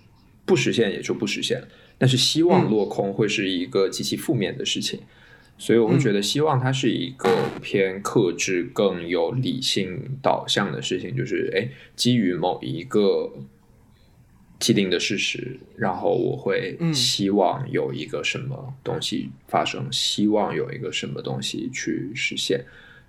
[0.46, 1.62] 不实现也就不实现。
[1.98, 5.00] 但是希望嗯落空会是一个极其负面的事情。
[5.60, 13.34] 所以我会觉得，希望它是一个偏克制、更有理性导向的事情，就是诶，基于某一个
[14.60, 22.64] 既定的事实，然后我会嗯希望有一个什么东西发生，希望有一个什么东西去实现，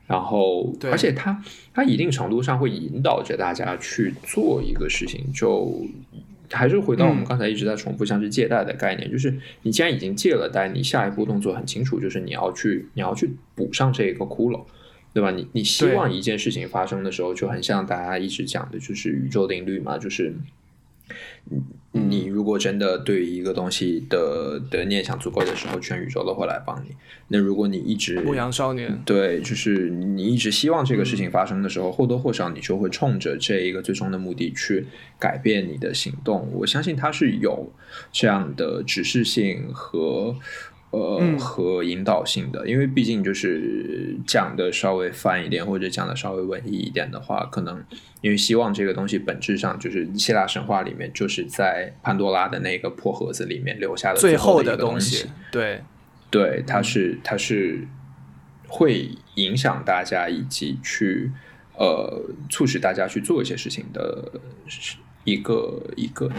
[0.07, 1.43] 然后而且它
[1.73, 5.87] 它一定程度上会引导着大家去做一个事情，就
[6.51, 14.63] 还是回到我们嗯刚才一直在重复，像是借贷的概念，就是你既然已经借了贷，你下一步动作很清楚，就是你要去你要去补上这个窟窿。
[15.15, 15.31] 对吧？
[15.33, 20.33] 你你希望一件事情发生的时候，就很像大家一直讲的，就是宇宙定律嘛，就是
[21.45, 26.95] 你你如果真的对一个东西的的念想足够的时候，全宇宙都会来帮你。
[27.29, 34.87] 那如果你一直牧羊少年，对，就是你一直希望这个事情发生的时候，或多或少你就会冲着这一个最终的目的去
[35.19, 36.49] 改变你的行动。
[36.53, 37.73] 我相信它是有
[38.13, 40.37] 这样的指示性和
[40.91, 47.85] 呃、嗯和引导性的，因为毕竟就是讲的稍微泛一点，或者讲的稍微文艺一点的话，可能
[48.23, 55.83] 因为希望这个东西本质上就是希腊神话里面就是在潘多拉的那个破盒子里面留下的最后后的东西，对，
[56.31, 57.87] 对，它是它是
[58.67, 61.31] 会影响大家以及去
[61.77, 64.33] 呃促使大家去做一些事情的
[65.25, 66.31] 一个一个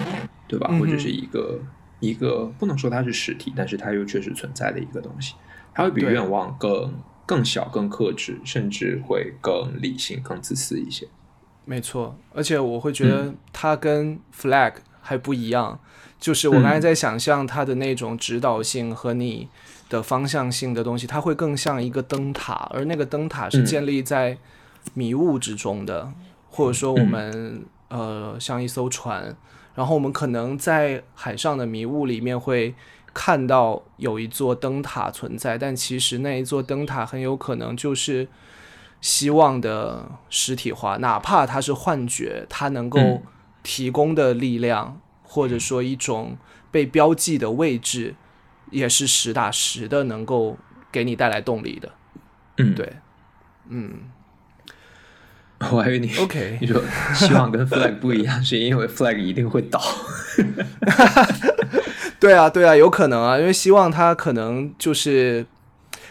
[0.47, 0.67] 对吧？
[0.79, 1.59] 或者是一个
[1.99, 5.35] 一个不能说它是实体，但是它又确实存在的一个东西，
[5.73, 6.93] 它会比愿望更
[7.25, 11.07] 更小、更克制，甚至会更理性、更自私一些。
[11.65, 15.79] 没错，而且我会觉得它跟 flag 还不一样，
[16.19, 19.47] 就是我刚才在想象它的那种指导性和你
[19.87, 23.65] 的方向性的东西，它会更像一个灯塔，而那个灯塔是嗯。
[23.65, 24.37] 建立在
[24.95, 26.11] 迷雾之中的，
[26.49, 29.35] 或者说我们、呃像一艘船，
[29.75, 32.75] 然后我们可能在海上的迷雾里面会
[33.13, 38.27] 看到有一座灯塔存在，但其实那一座灯塔很有可能就是
[39.01, 43.21] 希望的实体化，哪怕它是幻觉，它能够
[43.63, 46.37] 提供的力量，或者说一种
[46.71, 48.15] 被标记的位置，
[48.71, 50.57] 也是实打实的能够
[50.91, 51.91] 给你带来动力的。
[52.57, 52.93] 嗯，对，
[53.69, 53.93] 嗯。
[55.71, 56.81] 我还以为你 OK， 你说
[57.13, 59.81] 希望跟 flag 不一样， 是因为 flag 一定会倒。
[62.19, 65.45] 对啊，对啊，有可能啊，因为希望它可能就是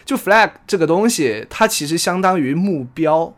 [0.05, 3.33] 就 flag 这个东西，它其实相当于目标，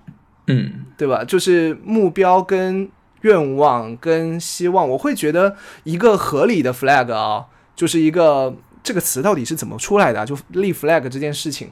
[0.47, 1.23] 嗯，对吧？
[1.23, 2.89] 就是目标跟
[3.21, 7.45] 愿望跟希望，我会觉得一个合理的 flag 啊，
[7.75, 8.53] 就是一个
[8.83, 10.25] 这个词到底是怎么出来的？
[10.25, 11.71] 就立 flag 这件事情。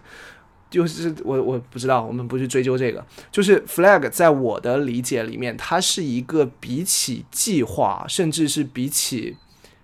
[0.69, 3.03] 就是我我不知道，我们不去追究这个。
[3.31, 9.35] 就是 flag 在我的理解里面，它是一个比起计划，甚至是比起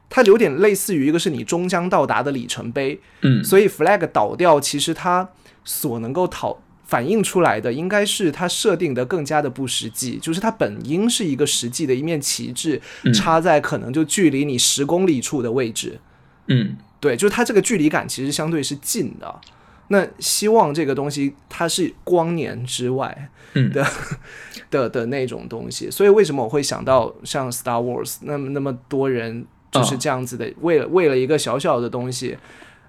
[0.10, 3.00] 它有点类似于一个是你终将到达的里程碑。
[3.22, 5.28] 嗯，所以 flag 倒掉，其实它
[5.64, 10.18] 所能够讨反映出来的，应该是它设定的更加的不实际。
[10.18, 12.80] 就是它本应是一个实际的一面旗帜，
[13.12, 16.00] 插在可能就距离你十公里处的位置。
[16.48, 19.42] 嗯，对，就是它这个距离感其实相对是近的。
[19.90, 23.30] 那希望这个东西，它是光年之外
[23.72, 23.86] 的
[24.72, 32.36] 的的那种东西，所以为什么我会想到像 Star Wars 那么那么多人就是这样子的，为了为了一个小小的东西，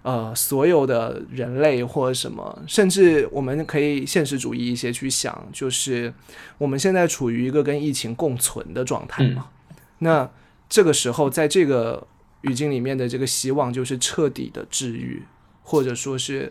[0.02, 6.10] 呃，所有的人类或者什么，甚至我们可以现实主义一些去想，就是
[6.56, 9.48] 我们现在处于一个跟疫情共存的状态嘛，
[9.98, 10.30] 那
[10.68, 12.06] 这个时候在这个
[12.40, 15.22] 语境里面的这个希望，就是彻底的治愈，
[15.62, 16.50] 或者说是。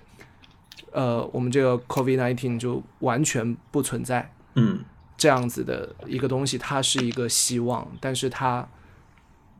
[0.96, 4.80] 呃，我们这个 COVID nineteen 就完全不存在，嗯，
[5.18, 8.66] 这样子的一个东西，它是一个希望，但是它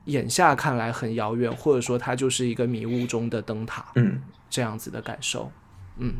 [0.06, 5.52] 眼下看来很遥远，或者说它就是一个迷雾中的灯塔，嗯，这样子的感受，
[5.98, 6.14] 嗯，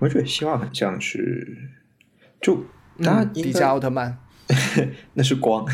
[0.00, 1.56] 我觉得希望很像是，
[2.42, 2.64] 就
[3.00, 4.18] 它迪迦奥特曼，
[5.14, 5.64] 那是光，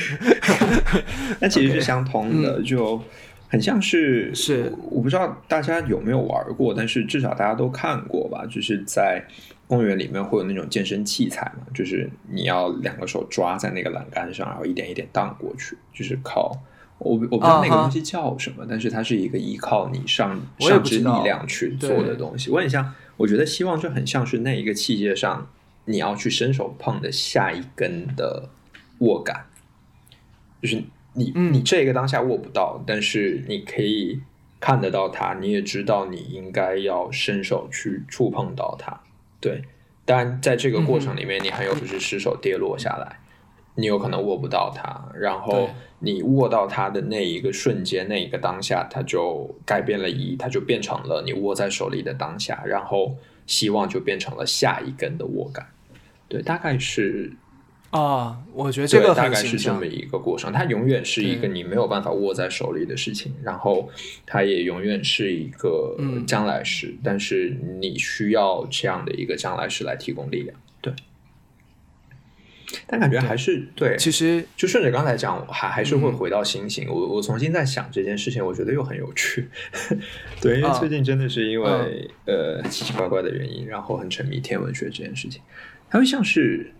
[1.40, 3.02] 那其实是相同的，就。
[3.48, 8.44] 很像是是，我不知道大家有没有玩过，但是至少大家都看过吧。
[8.50, 9.24] 就是在
[9.68, 16.50] 公园里面会有那种健身器材嘛，就是你要两个手抓在那个栏杆上，然后一点一点荡过去，就是靠
[16.98, 22.50] 我我不知道那个东西叫什么，但是它是一个依靠你上上肢力量去做的东西。
[22.50, 25.46] 我很像，我觉得希望就很像是那一个器械上
[25.84, 28.48] 你要去伸手碰的下一根的
[28.98, 29.46] 握感，
[30.60, 30.82] 就是。
[31.16, 34.20] 你你这个当下握不到，但是你可以
[34.58, 39.00] 看得到它，你也知道你应该要伸手去触碰到它。
[39.40, 39.62] 对，
[40.04, 43.20] 当然在这个过程里面，你很有就是失手跌落下来，
[43.76, 45.08] 你有可能握不到它。
[45.14, 55.66] 然后你握到它的那一个瞬间，那一个当下，它就改变了意义，它就变成了你握在手里的当下，然后希望就变成了下一根的握感。
[56.28, 57.32] 对，大概是。
[57.94, 63.88] 啊，我觉得这个大概是这么一个过程，它永远是一个你没有办法握在手里的事情，然后
[64.26, 70.56] 它也永远是一个将来时，但是你需要这样的一个将来时来提供力量。
[70.80, 70.92] 对，
[72.88, 76.88] 但感觉还是对，其实就顺着刚才讲，还还是会回到星星。
[76.88, 79.48] 我我重新在想这件事情，我觉得又很有趣。
[80.42, 85.40] 对，因为最近真的是因为呃奇奇怪怪的原因，然后很沉迷天文学这件事情，
[85.88, 86.72] 它会像是。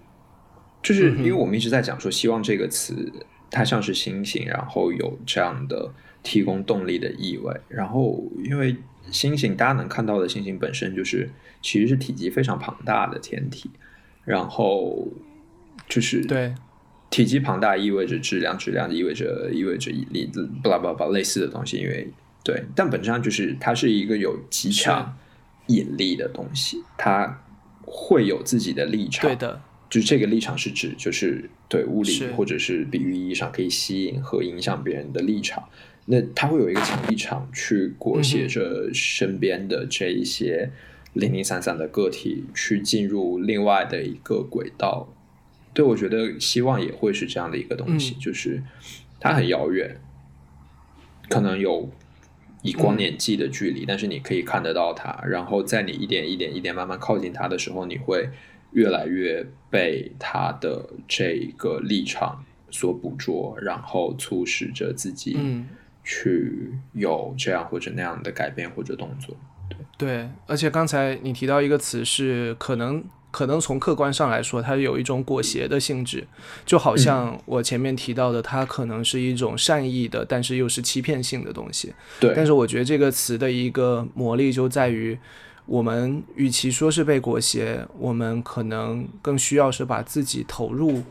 [0.84, 3.10] 就是因为我们一直在讲说，希望这个词
[3.50, 5.90] 它像是星星，然后有这样的
[6.22, 7.52] 提供动力的意味。
[7.68, 8.76] 然后，因为
[9.10, 11.30] 星星大家能看到的星星本身就是
[11.62, 13.70] 其实是体积非常庞大的天体，
[14.26, 15.08] 然后
[15.88, 16.54] 就是对
[17.08, 20.30] 体积庞大意味着质量，质量意味着意味着引力，
[20.62, 21.78] 巴拉巴拉类似的东西。
[21.78, 22.08] 因为
[22.42, 25.16] 对，但本质上就是它是一个有极强
[25.68, 27.40] 引力的东西，它
[27.86, 29.30] 会有自己的立场。
[29.30, 29.62] 对的。
[29.94, 35.68] 就是这个立场是指，就是对物理或者是比喻意义上可以吸引和影响别人的立场。
[36.06, 40.68] 那他会有一个强立场去裹挟着身边的这一些
[41.12, 45.14] 零零散散的个体去进入另外的一个轨道。
[45.72, 48.64] 对我觉得希望也会是这样的一个东西，就是
[49.20, 50.00] 它很遥远，
[51.28, 51.88] 可能有
[52.62, 55.22] 以光年计的距离，但是你可以看得到它。
[55.24, 58.28] 然后在你一点一点一点慢慢靠近它的时候，你会。
[58.74, 65.38] 越来越被他的这个立场所捕捉，然后促使着自己
[66.04, 69.34] 去有这样或者那样的改变或者动作。
[69.68, 76.26] 对对，而且刚才你提到一个词是可能可能从客观上来说，它有一种裹挟的性质，
[76.66, 81.94] 就好像我前面提到的，它可能是一种善意的，但是又是欺骗性的东西。
[82.20, 85.18] 对，但是我觉得这个词的一个魔力就在于，
[85.66, 91.02] 我们与其说是被裹挟，我们可能更需要是把自己投入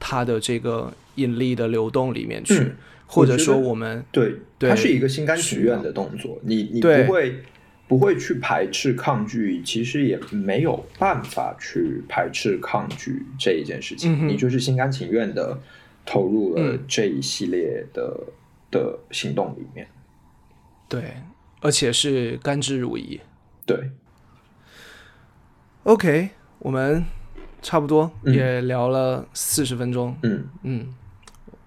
[0.00, 7.42] 它的这个引力的流动里面去，嗯或者说我们对，对它是一个心甘情愿的动作，你你不会
[7.86, 15.58] 不会去排斥抗拒，其实也没有办法去排斥抗拒这一件事情，嗯你就是心甘情愿的
[16.04, 18.18] 投入了嗯这一系列的、
[18.70, 19.86] 的行动里面。
[20.88, 21.14] 对，
[21.60, 23.20] 而且是甘之如饴。
[23.68, 23.90] 对
[25.84, 27.04] ，OK，我们
[27.60, 28.34] 差不多嗯。
[28.34, 30.48] 也聊了四十分钟，嗯。
[30.62, 30.94] 嗯，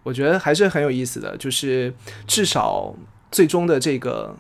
[0.04, 1.94] 我觉得还是很有意思的，就是
[2.26, 2.96] 至少
[3.32, 4.36] 最终的这个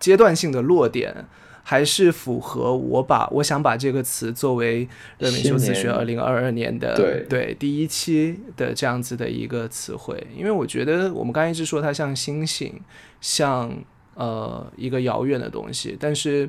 [0.00, 1.26] 阶段性的落点，
[1.62, 4.88] 还是符合我把我想把这个词作为
[5.18, 6.96] 热敏修辞学二新零二二年的
[7.28, 7.54] 对。
[7.54, 12.80] 第一期的这样子的一个词汇，因为我觉得我们刚才一直说它像星星，
[13.20, 13.72] 像
[14.14, 16.48] 呃一个遥远的东西，但是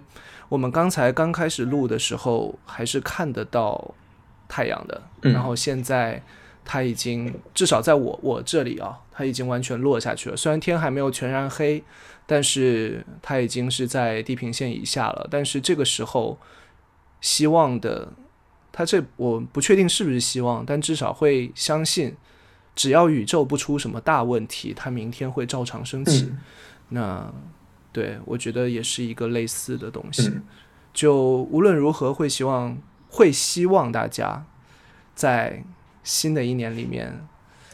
[0.49, 3.93] 我们刚才刚开始录的时候还是看得到
[4.47, 6.23] 太阳的，嗯然后现在
[6.63, 10.37] 它已经至少在我我这里啊，它已经完全落下去了。
[10.37, 11.83] 虽然天还没有全然黑，
[12.25, 15.27] 但是它已经是在地平线以下了。
[15.29, 16.37] 但是这个时候，
[17.19, 18.13] 希望的，
[18.71, 22.15] 它这我不确定是不是希望，但至少会相信，
[22.75, 26.25] 只要宇宙不出什么大问题，它明天会照常升起。
[26.25, 26.39] 嗯
[26.89, 27.33] 那
[27.91, 30.27] 对我觉得也是一个类似的东西。
[30.29, 30.43] 嗯
[30.93, 32.75] 就无论如何，会希望
[33.07, 34.43] 会希望大家
[35.13, 35.63] 在
[36.01, 37.23] 新的一年里面，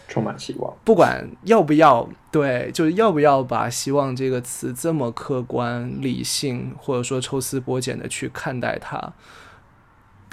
[0.09, 0.75] 充满希望。
[0.83, 9.13] 不管要不要对，就是要不要把“希望”这个词这么客观、理性，或者说抽丝剥茧的去看待它，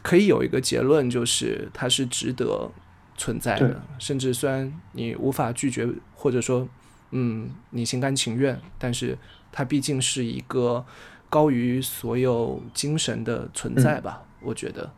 [0.03, 2.73] 可以有一个结论，就是它是值得
[3.17, 3.81] 存在的。
[4.01, 6.67] 甚至虽然你无法拒绝，或者说，
[7.13, 9.17] 嗯，你心甘情愿，但是
[9.53, 10.85] 它毕竟是一个
[11.29, 14.23] 高于所有精神的存在吧？
[14.43, 14.93] 我觉得。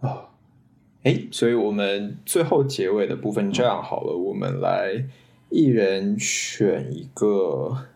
[0.00, 0.28] 哦，
[1.02, 5.04] 哎，所以我们最后结尾的部分这样好了，我们来
[5.48, 7.86] 一人选一个，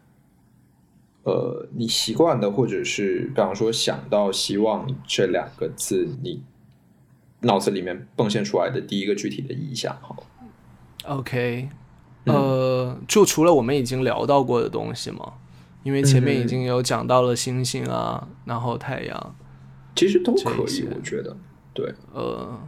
[1.23, 6.43] 呃，你习惯的，或者是比方说想到“希望”这两个字，你
[7.41, 10.23] 脑子里面迸现出来的第一个具体的意象，好了。
[11.05, 11.77] OK，嗯
[12.25, 15.35] 呃，就除了我们已经聊到过的东西嘛，
[15.83, 19.35] 因为前面已嗯经有讲到了星星啊，然后太阳，
[19.97, 21.37] 其实都可以，我觉得，
[21.73, 22.61] 对，呃，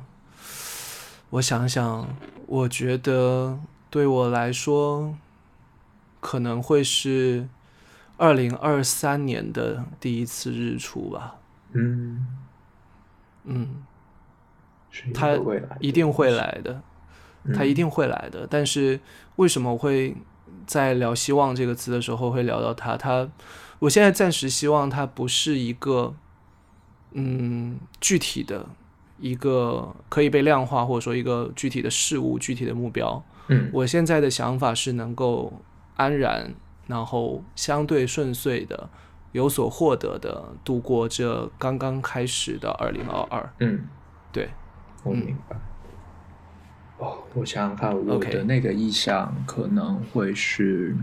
[1.31, 2.09] 我想想，
[2.47, 3.59] 我觉得
[3.91, 5.17] 对我来说，
[6.21, 7.49] 可能会是
[8.17, 11.37] 二零二三年的第一次日出吧。
[11.73, 12.27] 嗯，
[13.45, 13.85] 嗯，
[15.13, 15.37] 它
[15.81, 16.83] 一定会来的。
[17.53, 17.69] 它嗯。
[17.69, 18.47] 一定会来的。
[18.49, 18.99] 但是
[19.37, 20.17] 为什么我会
[20.67, 22.97] 在聊“希望”这个词的时候会聊到它？
[22.97, 23.29] 它，
[23.79, 26.15] 我现在暂时希望它不是一个
[27.13, 28.67] 嗯具体的
[29.19, 33.23] 一个可以被量化，或者说一个具体的事物、具体的目标。
[33.49, 35.53] 嗯我现在的想法是能够
[35.97, 36.55] 安然，
[36.87, 38.89] 然后相对顺遂的。
[39.33, 43.53] 有所获得的，度过这刚刚开始的二零二二。
[43.59, 43.81] 嗯，
[44.31, 44.49] 对，
[45.03, 45.57] 我明白。
[46.99, 50.95] 哦，我想想看，我的那个意向可能会是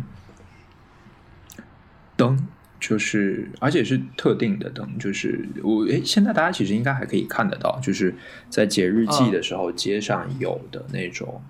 [2.16, 2.38] 灯，
[2.80, 8.16] 就是而且是特定的灯，就是我诶，现在大家其实应该还可以看得到，就是
[8.50, 11.42] 在节日季的时候，街上有的那种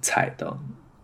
[0.00, 0.58] 彩灯，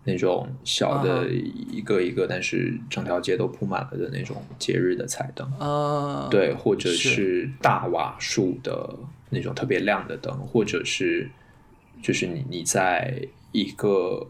[0.04, 1.42] 那种小的嗯
[1.72, 5.50] 一个一个，但是整条街都铺满了的那种节日的彩灯。
[5.58, 7.08] 呃，对，或者是。
[7.08, 8.94] 是大瓦数的
[9.30, 11.30] 那种特别亮的灯，或者是
[12.03, 14.26] 就是你你在一个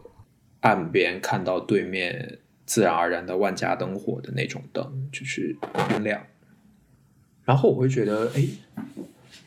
[0.61, 5.57] 岸边看到对面自然而然的万家灯火的那种灯，就是
[5.89, 6.21] 很亮。
[7.45, 8.45] 然后我会觉得，哎，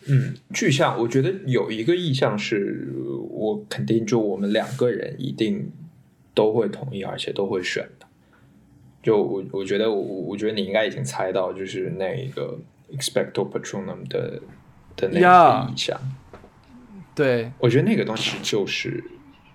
[0.08, 2.90] 嗯，具象，我觉得有一个意向是
[3.30, 5.72] 我肯定就我们两个人一定
[6.34, 8.08] 都会同意，而且都会选的。
[9.04, 12.58] 就我我觉得我我觉得你应该已经猜到，就是那个
[12.92, 14.42] expecto patronum 的
[14.96, 16.00] 的那呀个意象。
[17.14, 19.04] 对，我觉得那个东西就是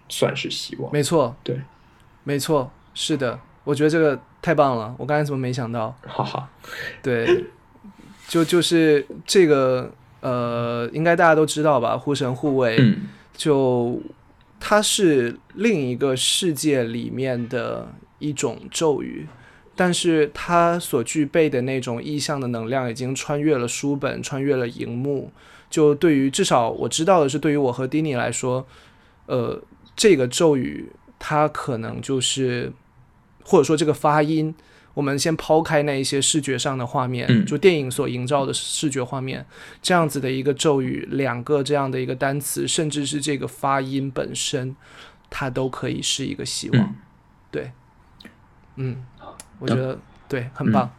[0.08, 0.92] 算是希望。
[0.92, 1.60] 没错，对，
[2.24, 5.96] 没错，是的，我觉得这个太棒了，我刚才怎么没想到？
[6.06, 6.50] 哈哈，
[7.02, 7.46] 对，
[8.28, 11.96] 就就是这个呃，应该大家都知道吧？
[11.96, 14.00] 护神护卫，嗯就
[14.60, 19.26] 它是另一个世界里面的一种咒语，
[19.74, 25.32] 但是它所具备的那种意象的能量已经穿越了书本，穿越了荧幕。
[25.68, 28.66] 就对于至少我知道的是，对于我和 Dini 来说，
[29.26, 29.62] 呃，
[29.94, 32.72] 这个咒语它可能就是，
[33.44, 34.54] 或者说这个发音，
[34.94, 37.44] 我们先抛开那一些视觉上的画面，嗯。
[37.44, 39.44] 就电影所营造的视觉画面，
[39.82, 44.74] 这样子的一个咒语，两个这样的一个单词，甚至是这个发音本身，
[45.28, 46.82] 它都可以是一个希望。
[46.82, 46.94] 嗯。
[47.50, 47.72] 对，
[48.76, 49.04] 嗯，
[49.58, 49.98] 我觉得
[50.28, 50.90] 对，很棒。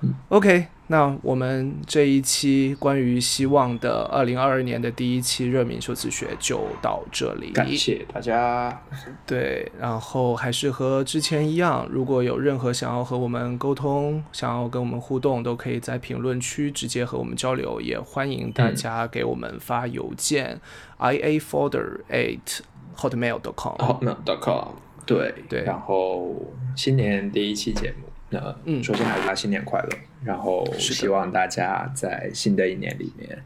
[0.00, 7.50] 嗯 OK，那我们这一期关于希望的二零二二年的第一期热敏修辞学就到这里。
[7.52, 8.82] 感谢大家。
[9.26, 20.60] 对，然后还是和之前一样，如果有任何想要和我们沟通、想要跟我们互动，都可以在评论区直接和我们交流，也欢迎大家给我们发邮件、
[20.98, 22.60] i a folder at
[22.96, 23.74] hotmail dot com。
[23.78, 24.74] 好，那 .com
[25.06, 26.34] 对对然后
[26.76, 29.88] 新年第一期节目，那嗯首先还是大家新年快乐，
[30.24, 33.44] 然后是希望大家在新的一年里面，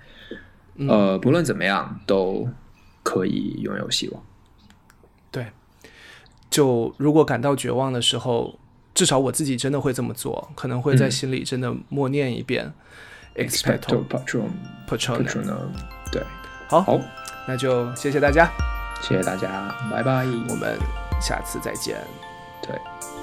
[0.77, 2.49] 嗯呃，不论怎么样都
[3.03, 4.23] 可以拥有希望。
[5.33, 5.47] 对，
[6.49, 8.59] 就如果感到绝望的时候，
[8.95, 12.73] 至少我自己真的会这么做，可能会在嗯心里真的默念一遍、
[13.35, 14.45] expecto Patron
[14.89, 15.27] patronum。
[15.27, 15.57] Patron，
[16.13, 16.23] 对，
[16.69, 17.01] 好，好，
[17.49, 18.49] 那就谢谢大家，
[19.03, 20.25] 谢谢大家，拜拜。
[20.49, 20.79] 我们
[21.21, 21.97] 下次再见。
[22.63, 23.16] 对。